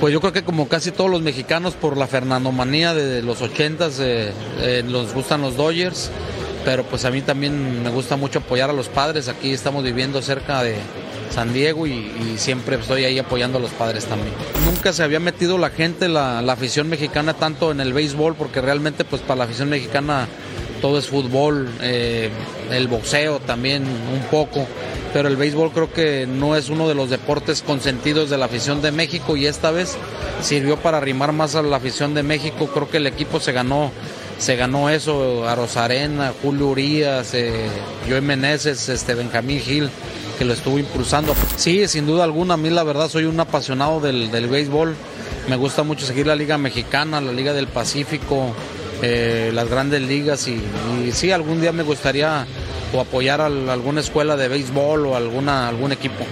[0.00, 3.88] Pues yo creo que como casi todos los mexicanos por la Fernandomanía de los 80
[4.00, 6.10] eh, eh, nos gustan los Dodgers,
[6.64, 9.28] pero pues a mí también me gusta mucho apoyar a los padres.
[9.28, 10.76] Aquí estamos viviendo cerca de
[11.30, 14.32] San Diego y, siempre estoy ahí apoyando a los padres también.
[14.64, 18.60] Nunca se había metido la gente, la, la afición mexicana tanto en el béisbol, porque
[18.60, 20.26] realmente pues para la afición mexicana
[20.84, 22.28] todo es fútbol, eh,
[22.70, 24.66] el boxeo también un poco,
[25.14, 28.82] pero el béisbol creo que no es uno de los deportes consentidos de la afición
[28.82, 29.96] de México y esta vez
[30.42, 32.66] sirvió para arrimar más a la afición de México.
[32.66, 33.92] Creo que el equipo se ganó,
[34.38, 37.68] se ganó eso, a Rosarena, Julio Urias, eh,
[38.08, 39.90] Joey Meneses, este Benjamín Gil
[40.38, 41.34] que lo estuvo impulsando.
[41.56, 44.96] Sí, sin duda alguna, a mí la verdad soy un apasionado del, del béisbol.
[45.48, 48.54] Me gusta mucho seguir la Liga Mexicana, la Liga del Pacífico,
[49.02, 50.62] eh, las grandes ligas y,
[51.12, 52.46] sí, algún día me gustaría
[52.92, 56.24] o apoyar a alguna escuela de béisbol o alguna, algún equipo.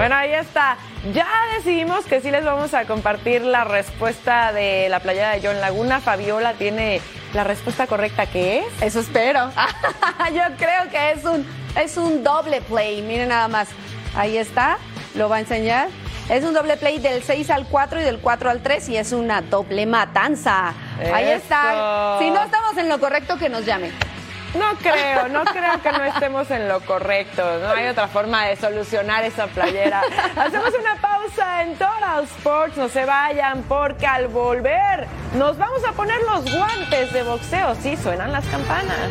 [0.00, 0.78] Bueno, ahí está.
[1.12, 5.60] Ya decidimos que sí les vamos a compartir la respuesta de la playera de John
[5.60, 6.00] Laguna.
[6.00, 7.02] Fabiola tiene
[7.34, 8.64] la respuesta correcta que es.
[8.80, 9.50] Eso espero.
[10.34, 13.02] Yo creo que es un, es un doble play.
[13.02, 13.68] Miren nada más.
[14.16, 14.78] Ahí está.
[15.16, 15.90] Lo va a enseñar.
[16.30, 19.12] Es un doble play del 6 al 4 y del 4 al 3 y es
[19.12, 20.72] una doble matanza.
[21.12, 22.16] Ahí está.
[22.20, 23.90] Si no estamos en lo correcto, que nos llame.
[24.54, 27.42] No creo, no creo que no estemos en lo correcto.
[27.60, 30.02] No hay otra forma de solucionar esa playera.
[30.36, 32.76] Hacemos una pausa en Total Sports.
[32.76, 37.74] No se vayan porque al volver nos vamos a poner los guantes de boxeo.
[37.76, 39.10] Sí, suenan las campanas.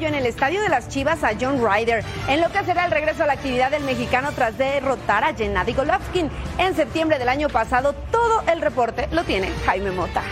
[0.00, 3.24] En el Estadio de las Chivas a John Ryder, en lo que será el regreso
[3.24, 7.94] a la actividad del mexicano tras derrotar a Gennady Golovkin en septiembre del año pasado.
[8.10, 10.22] Todo el reporte lo tiene Jaime Mota.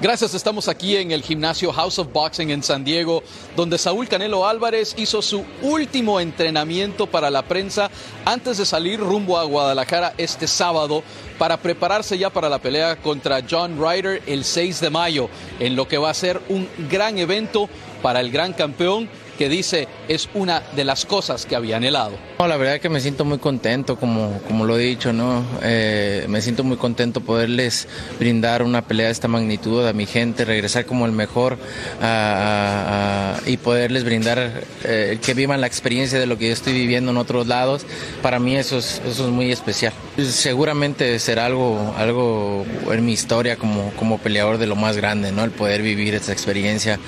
[0.00, 3.22] Gracias, estamos aquí en el gimnasio House of Boxing en San Diego,
[3.54, 7.90] donde Saúl Canelo Álvarez hizo su último entrenamiento para la prensa
[8.24, 11.04] antes de salir rumbo a Guadalajara este sábado
[11.38, 15.28] para prepararse ya para la pelea contra John Ryder el 6 de mayo,
[15.60, 17.68] en lo que va a ser un gran evento
[18.02, 22.12] para el gran campeón que dice es una de las cosas que había anhelado.
[22.38, 25.44] La verdad es que me siento muy contento, como, como lo he dicho, ¿no?
[25.62, 30.44] Eh, me siento muy contento poderles brindar una pelea de esta magnitud a mi gente,
[30.44, 31.56] regresar como el mejor
[32.02, 37.10] a- y poderles brindar eh, que vivan la experiencia de lo que yo estoy viviendo
[37.10, 37.86] en otros lados.
[38.22, 39.92] Para mí eso es, eso es muy especial.
[40.18, 45.44] Seguramente será algo, algo en mi historia como, como peleador de lo más grande, ¿no?
[45.44, 46.98] El poder vivir esta experiencia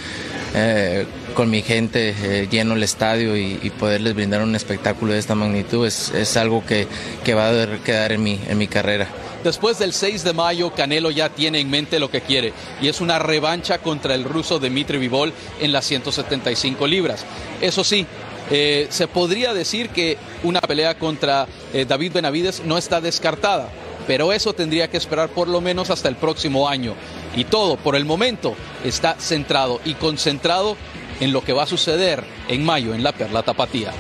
[0.57, 5.35] eh, con mi gente, eh, lleno el estadio y, poderles brindar un espectáculo de esta
[5.35, 6.89] magnitud es, es algo que,
[7.25, 9.07] que va a quedar en mi, en mi carrera.
[9.45, 13.01] Después del 6 de mayo, Canelo ya tiene en mente lo que quiere y es
[13.01, 17.25] una revancha contra el ruso Dmitry Vivol en las 175 libras.
[17.61, 18.07] Eso sí,
[18.51, 23.69] eh, se podría decir que una pelea contra eh, David Benavides no está descartada,
[24.07, 26.95] pero eso tendría que esperar por lo menos hasta el próximo año.
[27.35, 28.55] Y todo, por el momento,
[28.85, 30.77] está centrado y concentrado
[31.21, 33.93] en lo que va a suceder en mayo en la Perla Tapatía.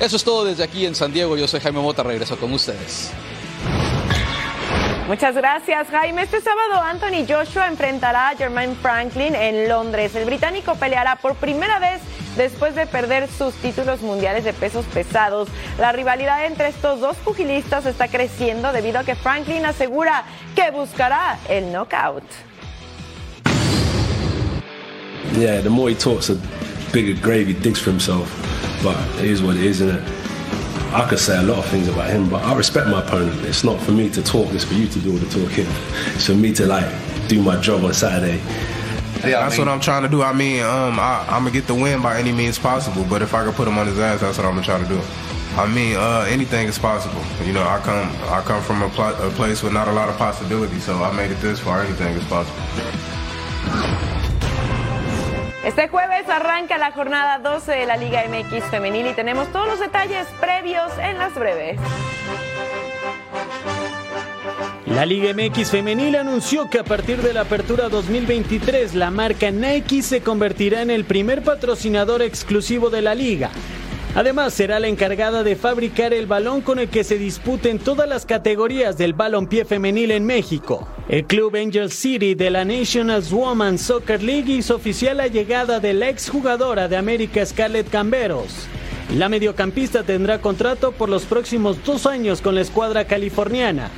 [0.00, 1.36] Eso es todo desde aquí en San Diego.
[1.36, 3.10] Yo soy Jaime Mota, regreso con ustedes.
[5.08, 6.22] Muchas gracias, Jaime.
[6.22, 10.14] Este sábado Anthony Joshua enfrentará a Jermaine Franklin en Londres.
[10.14, 12.00] El británico peleará por primera vez
[12.40, 15.48] después de perder sus títulos mundiales de pesos pesados.
[15.78, 20.24] La rivalidad entre estos dos pugilistas está creciendo debido a que Franklin asegura
[20.54, 22.24] que buscará el knockout.
[25.38, 26.38] Yeah, the more he talks, the
[26.92, 28.30] bigger grave he digs for himself.
[28.82, 30.02] But it is what it is, isn't it?
[30.92, 33.44] I could say a lot of things about him, but I respect my opponent.
[33.44, 35.66] It's not for me to talk, it's for you to do all the talking.
[36.14, 36.88] It's for me to like
[37.28, 38.40] do my job on Saturday.
[39.24, 40.22] Yeah, that's what I'm trying to do.
[40.22, 43.04] I mean, um, I, I'm gonna get the win by any means possible.
[43.08, 44.88] But if I can put him on his ass, that's what I'm gonna try to
[44.88, 45.00] do.
[45.56, 47.22] I mean, uh, anything is possible.
[47.44, 50.08] You know, I come, I come from a, pl- a place with not a lot
[50.08, 51.82] of possibilities, so I made it this far.
[51.82, 52.62] Anything is possible.
[55.64, 59.78] Este jueves arranca la jornada 12 de la Liga MX femenil y tenemos todos los
[59.78, 61.78] detalles previos en las breves.
[64.90, 70.02] La Liga MX femenil anunció que a partir de la apertura 2023 la marca Nike
[70.02, 73.52] se convertirá en el primer patrocinador exclusivo de la liga.
[74.16, 78.26] Además, será la encargada de fabricar el balón con el que se disputen todas las
[78.26, 80.88] categorías del balompié femenil en México.
[81.08, 85.94] El club Angel City de la National Women's Soccer League hizo oficial la llegada de
[85.94, 88.66] la exjugadora de América Scarlett Camberos.
[89.16, 93.88] La mediocampista tendrá contrato por los próximos dos años con la escuadra californiana.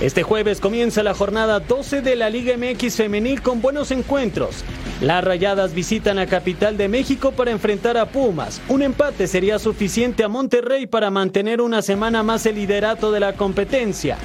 [0.00, 4.64] Este jueves comienza la jornada 12 de la Liga MX femenil con buenos encuentros.
[5.00, 8.60] Las Rayadas visitan a Capital de México para enfrentar a Pumas.
[8.68, 13.32] Un empate sería suficiente a Monterrey para mantener una semana más el liderato de la
[13.32, 14.18] competencia.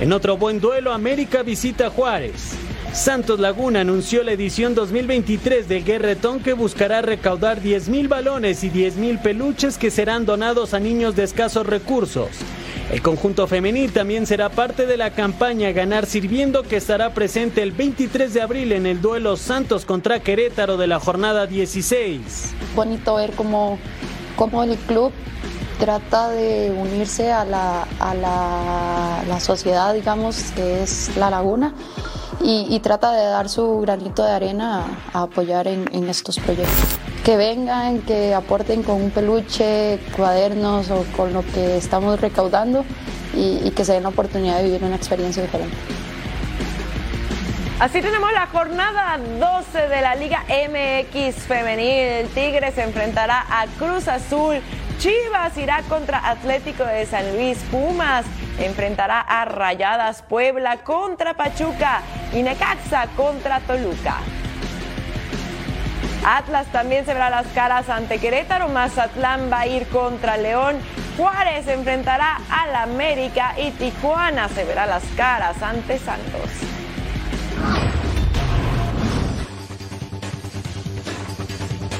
[0.00, 2.67] En otro buen duelo, América visita Juárez.
[2.98, 9.22] Santos Laguna anunció la edición 2023 del Guerretón que buscará recaudar 10.000 balones y 10.000
[9.22, 12.30] peluches que serán donados a niños de escasos recursos.
[12.90, 17.70] El conjunto femenil también será parte de la campaña Ganar Sirviendo que estará presente el
[17.70, 22.54] 23 de abril en el duelo Santos contra Querétaro de la jornada 16.
[22.74, 23.78] bonito ver cómo,
[24.34, 25.12] cómo el club
[25.78, 31.72] trata de unirse a la, a la sociedad, digamos, que es La Laguna,
[32.40, 36.98] y, trata de dar su granito de arena a, apoyar en, estos proyectos.
[37.24, 42.84] Que vengan, que aporten con un peluche, cuadernos o con lo que estamos recaudando
[43.34, 45.76] y, y que se den la oportunidad de vivir una experiencia diferente.
[47.80, 51.88] Así tenemos la jornada 12 de la Liga MX femenil.
[51.88, 54.60] El Tigre se enfrentará a Cruz Azul.
[54.98, 57.58] Chivas irá contra Atlético de San Luis.
[57.70, 58.26] Pumas
[58.58, 62.00] enfrentará a Rayadas Puebla contra Pachuca
[62.32, 64.16] y Necaxa contra Toluca.
[66.26, 70.76] Atlas también se verá las caras ante Querétaro, Mazatlán va a ir contra León,
[71.16, 76.50] Juárez enfrentará al América y Tijuana se verá las caras ante Santos.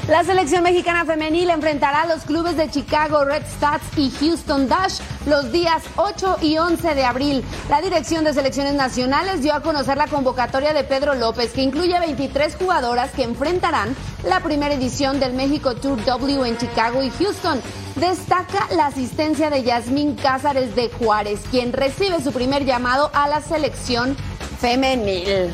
[0.09, 5.01] La selección mexicana femenil enfrentará a los clubes de Chicago Red Stats y Houston Dash
[5.27, 7.43] los días 8 y 11 de abril.
[7.69, 11.99] La Dirección de Selecciones Nacionales dio a conocer la convocatoria de Pedro López, que incluye
[11.99, 17.61] 23 jugadoras que enfrentarán la primera edición del México Tour W en Chicago y Houston.
[17.95, 23.41] Destaca la asistencia de Yasmín Cázares de Juárez, quien recibe su primer llamado a la
[23.41, 24.17] selección
[24.59, 25.53] femenil.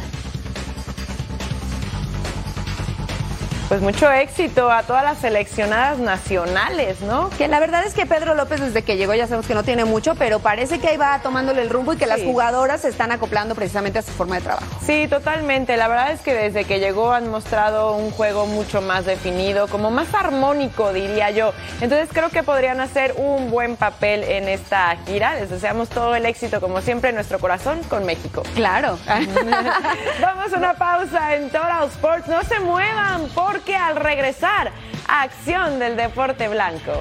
[3.68, 7.30] Pues mucho éxito a todas las seleccionadas nacionales, ¿no?
[7.32, 9.86] Que la verdad es que Pedro López desde que llegó ya sabemos que no tiene
[9.86, 13.11] mucho, pero parece que ahí va tomándole el rumbo y que las jugadoras se están
[13.11, 14.66] acoplando precisamente a su forma de trabajo.
[14.86, 15.78] Sí, totalmente.
[15.78, 19.89] La verdad es que desde que llegó han mostrado un juego mucho más definido, como
[19.89, 21.53] más armónico, diría yo.
[21.82, 25.36] Entonces creo que podrían hacer un buen papel en esta gira.
[25.36, 28.43] Les deseamos todo el éxito, como siempre, en nuestro corazón con México.
[28.53, 28.99] Claro.
[30.22, 32.28] Vamos a una pausa en Total Sports.
[32.28, 34.70] No se muevan porque al regresar,
[35.08, 36.91] acción del deporte blanco.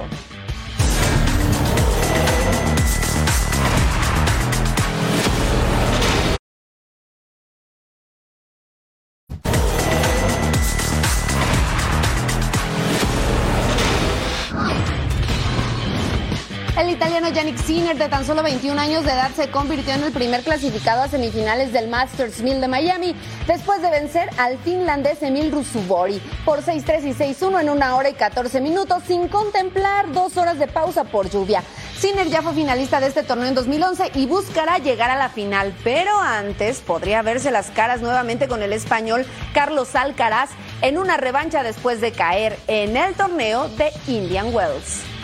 [17.35, 21.01] Yannick Sinner, de tan solo 21 años de edad, se convirtió en el primer clasificado
[21.01, 23.13] a semifinales del Masters 1000 de Miami,
[23.45, 28.13] después de vencer al finlandés Emil Rusubori por 6-3 y 6-1 en una hora y
[28.13, 31.61] 14 minutos, sin contemplar dos horas de pausa por lluvia.
[31.99, 35.73] Sinner ya fue finalista de este torneo en 2011 y buscará llegar a la final,
[35.83, 41.63] pero antes podría verse las caras nuevamente con el español Carlos Alcaraz en una revancha
[41.63, 45.14] después de caer en el torneo de Indian Wells.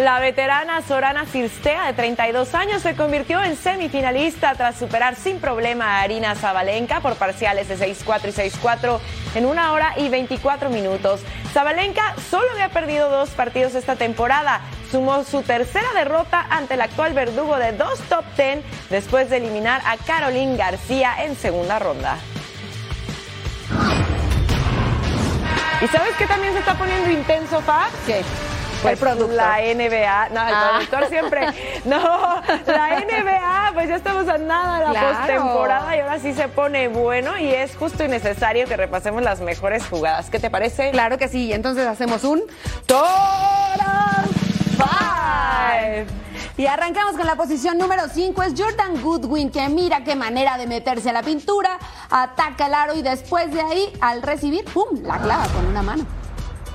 [0.00, 5.98] La veterana Sorana Cirstea, de 32 años, se convirtió en semifinalista tras superar sin problema
[5.98, 8.98] a Arina Zabalenka por parciales de 6-4 y 6-4
[9.34, 11.20] en una hora y 24 minutos.
[11.52, 14.62] Zabalenka solo había perdido dos partidos esta temporada.
[14.90, 19.82] Sumó su tercera derrota ante el actual verdugo de dos top 10 después de eliminar
[19.84, 22.16] a Caroline García en segunda ronda.
[25.82, 27.90] ¿Y sabes qué también se está poniendo intenso, Fab?
[28.06, 28.22] ¿Qué?
[28.82, 29.34] Pues El productor.
[29.34, 30.70] La NBA, no, el Ah.
[30.70, 31.46] productor siempre.
[31.84, 31.98] No,
[32.66, 35.16] la NBA, pues ya estamos a nada de la Claro.
[35.18, 39.40] postemporada y ahora sí se pone bueno y es justo y necesario que repasemos las
[39.40, 40.30] mejores jugadas.
[40.30, 40.90] ¿Qué te parece?
[40.92, 42.42] Claro que sí, entonces hacemos un
[42.86, 44.26] Total
[44.76, 46.06] Five.
[46.56, 50.66] Y arrancamos con la posición número 5, es Jordan Goodwin, que mira qué manera de
[50.66, 51.78] meterse a la pintura,
[52.10, 56.04] ataca el aro y después de ahí, al recibir, ¡pum!, la clava con una mano.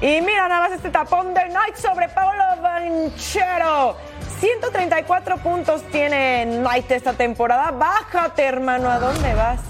[0.01, 3.95] Y mira nada más este tapón de Knight sobre Paolo Banchero.
[4.39, 7.71] 134 puntos tiene Knight esta temporada.
[7.71, 9.61] Bájate, hermano, ¿a dónde vas?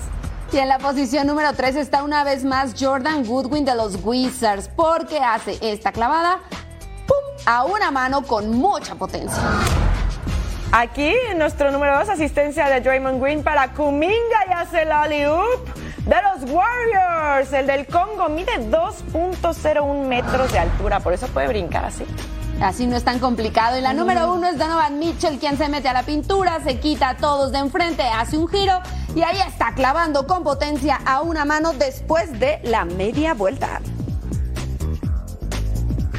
[0.52, 4.70] Y en la posición número 3 está una vez más Jordan Goodwin de los Wizards,
[4.76, 6.40] porque hace esta clavada,
[7.08, 9.44] ¡pum!, a una mano con mucha potencia.
[10.72, 15.70] Aquí, en nuestro número 2, asistencia de Draymond Green para Kuminga y hace el alley-oop
[16.06, 17.52] de los Warriors.
[17.54, 22.06] El del Congo mide 2.01 metros de altura, por eso puede brincar así.
[22.62, 23.78] Así no es tan complicado.
[23.78, 27.10] Y la número uno es Donovan Mitchell, quien se mete a la pintura, se quita
[27.10, 28.80] a todos de enfrente, hace un giro
[29.14, 33.82] y ahí está clavando con potencia a una mano después de la media vuelta.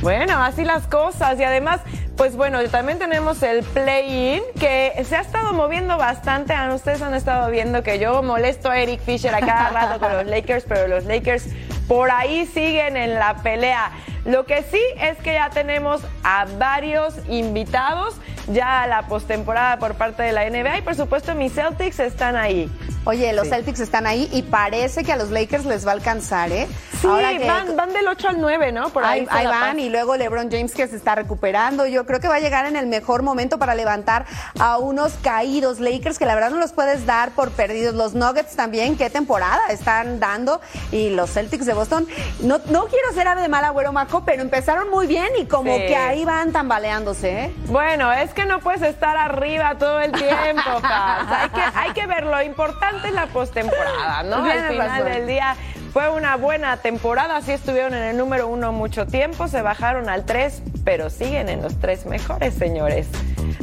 [0.03, 1.39] Bueno, así las cosas.
[1.41, 1.81] Y además,
[2.17, 6.55] pues bueno, también tenemos el play-in que se ha estado moviendo bastante.
[6.55, 10.13] Ah, Ustedes han estado viendo que yo molesto a Eric Fisher a cada rato con
[10.13, 11.45] los Lakers, pero los Lakers
[11.87, 13.91] por ahí siguen en la pelea.
[14.25, 18.15] Lo que sí es que ya tenemos a varios invitados
[18.49, 22.37] ya a la postemporada por parte de la NBA y por supuesto mis Celtics están
[22.37, 22.71] ahí.
[23.05, 23.51] Oye, los Sí.
[23.51, 26.67] Celtics están ahí y parece que a los Lakers les va a alcanzar, ¿eh?
[27.01, 28.89] Sí, van, van del 8 al 9, ¿no?
[28.91, 31.87] Por ahí, ahí, van y luego LeBron James que se está recuperando.
[31.87, 34.27] Yo creo que va a llegar en el mejor momento para levantar
[34.59, 37.95] a unos caídos Lakers que la verdad no los puedes dar por perdidos.
[37.95, 42.09] Los Nuggets también, qué temporada están dando y los Celtics de Boston.
[42.41, 45.77] No, no quiero ser ave de mal agüero Maco, pero empezaron muy bien y como
[45.77, 45.83] Sí.
[45.87, 47.55] que ahí van tambaleándose, ¿eh?
[47.67, 51.27] Bueno, es que no puedes estar arriba todo el tiempo, Paz.
[51.29, 54.45] Hay que, hay que ver, lo importante es la postemporada, ¿no?
[54.45, 55.05] Al final razón.
[55.07, 55.57] del día
[55.93, 60.27] fue una buena temporada, sí estuvieron en el número uno mucho tiempo, se bajaron al
[60.27, 63.09] tres, pero siguen en los tres mejores, señores.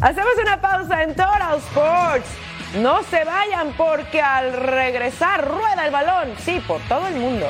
[0.02, 2.28] Hacemos una pausa en Total Sports.
[2.82, 7.46] No se vayan porque al regresar rueda el balón, sí, por todo el mundo.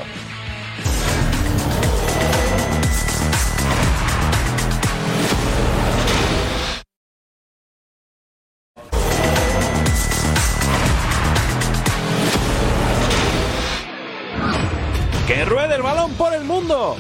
[15.44, 16.96] ¡Que ruede el balón por el mundo!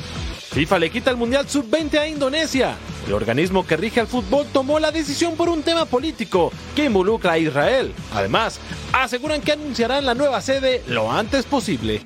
[0.51, 2.75] FIFA le quita el Mundial Sub-20 a Indonesia.
[3.07, 7.31] El organismo que rige al fútbol tomó la decisión por un tema político que involucra
[7.31, 7.93] a Israel.
[8.13, 8.59] Además,
[8.91, 12.05] aseguran que anunciarán la nueva sede lo antes posible.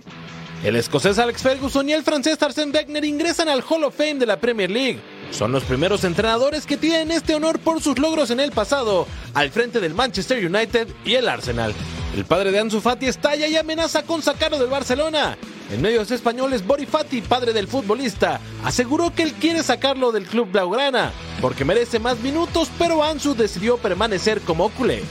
[0.63, 4.27] El escocés Alex Ferguson y el francés Arsène Wenger ingresan al Hall of Fame de
[4.27, 4.99] la Premier League.
[5.31, 9.49] Son los primeros entrenadores que tienen este honor por sus logros en el pasado, al
[9.49, 11.73] frente del Manchester United y el Arsenal.
[12.17, 15.37] El padre de Ansu Fati estalla y amenaza con sacarlo del Barcelona.
[15.71, 20.51] En medios españoles, Bori Fati, padre del futbolista, aseguró que él quiere sacarlo del club
[20.51, 25.03] blaugrana porque merece más minutos, pero Ansu decidió permanecer como culé.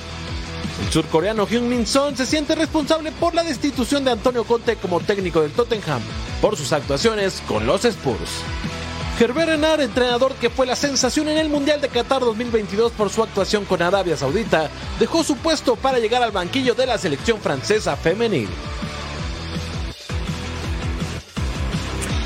[0.84, 4.98] El surcoreano Hyun Min Son se siente responsable por la destitución de Antonio Conte como
[4.98, 6.02] técnico del Tottenham
[6.42, 8.42] por sus actuaciones con los Spurs.
[9.18, 13.22] Herbert Renard, entrenador que fue la sensación en el Mundial de Qatar 2022 por su
[13.22, 14.68] actuación con Arabia Saudita,
[15.00, 18.50] dejó su puesto para llegar al banquillo de la selección francesa femenil.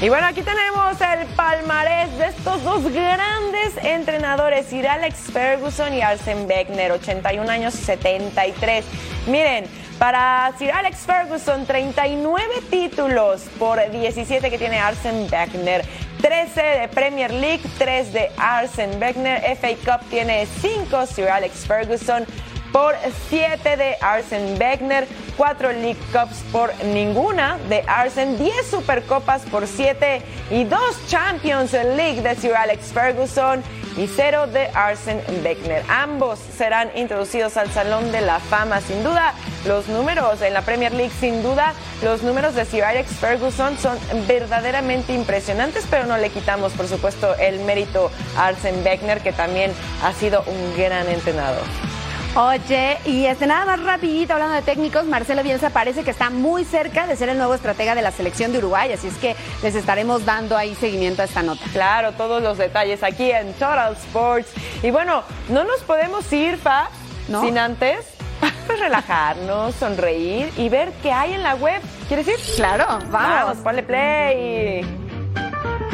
[0.02, 6.00] Y bueno, aquí tenemos el palmarés de estos dos grandes entrenadores, Sir Alex Ferguson y
[6.00, 8.84] Arsene Beckner, 81 años y 73.
[9.28, 9.66] Miren,
[10.00, 15.84] para Sir Alex Ferguson, 39 títulos por 17 que tiene Arsene Beckner.
[16.22, 19.42] 13 de Premier League, 3 de Arsene Beckner.
[19.58, 22.24] FA Cup tiene 5 Sir Alex Ferguson
[22.72, 22.94] por
[23.28, 25.06] 7 de Arsene Beckner,
[25.36, 32.22] 4 League Cups por ninguna de Arsene, 10 Supercopas por 7 y 2 Champions League
[32.22, 33.62] de Sir Alex Ferguson
[33.96, 35.82] y 0 de Arsene Beckner.
[35.88, 38.80] Ambos serán introducidos al Salón de la Fama.
[38.80, 39.34] Sin duda,
[39.66, 43.98] los números en la Premier League, sin duda, los números de Sir Alex Ferguson son
[44.26, 49.72] verdaderamente impresionantes, pero no le quitamos, por supuesto, el mérito a Arsene Beckner, que también
[50.04, 51.64] ha sido un gran entrenador.
[52.36, 56.64] Oye, y este nada más rapidito hablando de técnicos, Marcelo Bielsa parece que está muy
[56.64, 59.74] cerca de ser el nuevo estratega de la selección de Uruguay, así es que les
[59.74, 61.62] estaremos dando ahí seguimiento a esta nota.
[61.72, 64.52] Claro, todos los detalles aquí en Total Sports.
[64.82, 66.88] Y bueno, no nos podemos ir, Fa,
[67.26, 68.06] sin antes
[68.66, 71.82] pues relajarnos, sonreír y ver qué hay en la web.
[72.06, 72.36] ¿Quieres ir?
[72.54, 73.10] Claro, vamos.
[73.10, 74.99] Vamos, ponle play.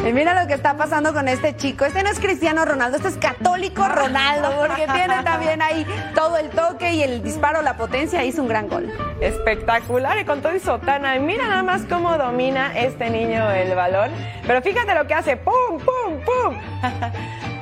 [0.04, 1.84] Y mira lo que está pasando con este chico.
[1.84, 6.50] Este no es Cristiano Ronaldo, este es católico Ronaldo, porque tiene también ahí todo el
[6.50, 8.24] toque y el disparo, la potencia.
[8.24, 8.92] Hizo un gran gol.
[9.20, 11.16] Espectacular y con todo y sotana.
[11.16, 14.10] Y mira nada más cómo domina este niño el balón.
[14.46, 15.36] Pero fíjate lo que hace.
[15.36, 16.56] ¡Pum, pum, pum!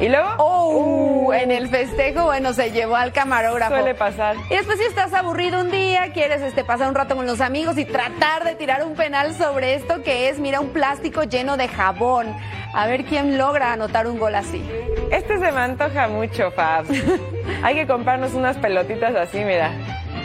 [0.00, 3.74] Y luego, oh, en el festejo, bueno, se llevó al camarógrafo.
[3.74, 4.36] Suele pasar.
[4.48, 7.76] Y después si estás aburrido un día, quieres este, pasar un rato con los amigos
[7.78, 11.66] y tratar de tirar un penal sobre esto que es, mira, un plástico lleno de
[11.66, 12.28] jabón.
[12.74, 14.62] A ver quién logra anotar un gol así.
[15.10, 16.84] Este se me antoja mucho, Fab.
[17.64, 19.72] Hay que comprarnos unas pelotitas así, mira.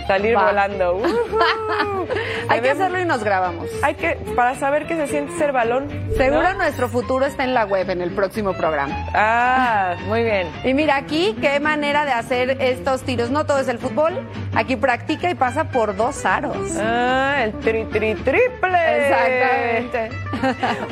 [0.08, 0.45] Salir Va.
[0.47, 1.01] volando.
[2.49, 3.70] Hay que hacerlo y nos grabamos.
[3.82, 5.88] Hay que, para saber qué se siente ser balón.
[6.18, 6.54] Seguro ¿no?
[6.56, 9.08] nuestro futuro está en la web en el próximo programa.
[9.14, 10.47] Ah, muy bien.
[10.64, 13.30] Y mira aquí, qué manera de hacer estos tiros.
[13.30, 14.28] No todo es el fútbol.
[14.56, 16.78] Aquí practica y pasa por dos aros.
[16.80, 19.08] Ah, el tri, tri, triple.
[19.08, 20.10] Exactamente.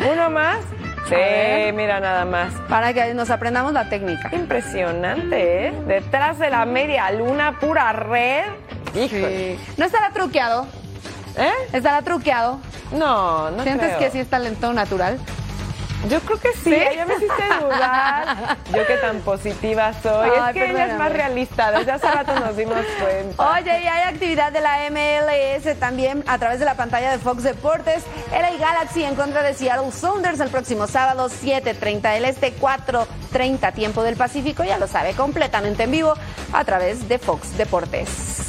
[0.11, 0.59] ¿Uno más?
[1.09, 2.53] Sí, mira nada más.
[2.69, 4.29] Para que nos aprendamos la técnica.
[4.33, 5.73] Impresionante, ¿eh?
[5.85, 8.45] Detrás de la media luna, pura red.
[8.93, 9.59] Sí.
[9.77, 10.67] ¿No estará truqueado?
[11.37, 11.51] ¿Eh?
[11.73, 12.59] ¿Estará truqueado?
[12.91, 13.99] No, no ¿Sientes creo.
[13.99, 15.17] que sí es talento natural?
[16.09, 16.95] Yo creo que sí, ¿Sí?
[16.95, 18.57] ya me hiciste dudar.
[18.75, 20.31] Yo que tan positiva soy.
[20.35, 21.71] Ay, es que ella es más realista.
[21.71, 23.51] Desde hace rato nos dimos cuenta.
[23.51, 27.43] Oye, y hay actividad de la MLS también a través de la pantalla de Fox
[27.43, 28.03] Deportes.
[28.31, 34.01] LA Galaxy en contra de Seattle Sounders el próximo sábado, 7.30 del Este, 4.30 tiempo
[34.01, 34.63] del Pacífico.
[34.63, 36.15] Ya lo sabe, completamente en vivo
[36.51, 38.47] a través de Fox Deportes.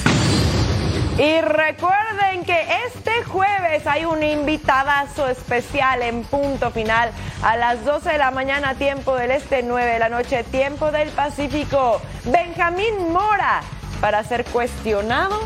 [1.19, 7.11] Y recuerden que este jueves hay un invitadazo especial en punto final
[7.43, 11.11] a las 12 de la mañana, tiempo del este, 9 de la noche, tiempo del
[11.11, 12.01] Pacífico.
[12.25, 13.61] Benjamín Mora
[14.01, 15.39] para ser cuestionado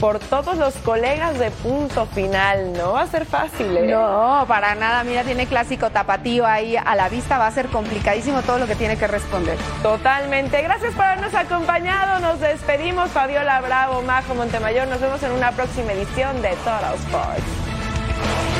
[0.00, 2.72] por todos los colegas de punto final.
[2.72, 3.86] No va a ser fácil, ¿eh?
[3.86, 5.04] No, para nada.
[5.04, 7.38] Mira, tiene clásico tapatío ahí a la vista.
[7.38, 9.56] Va a ser complicadísimo todo lo que tiene que responder.
[9.82, 10.62] Totalmente.
[10.62, 12.20] Gracias por habernos acompañado.
[12.20, 13.10] Nos despedimos.
[13.10, 14.88] Fabiola Bravo, Majo Montemayor.
[14.88, 18.57] Nos vemos en una próxima edición de Total Sports.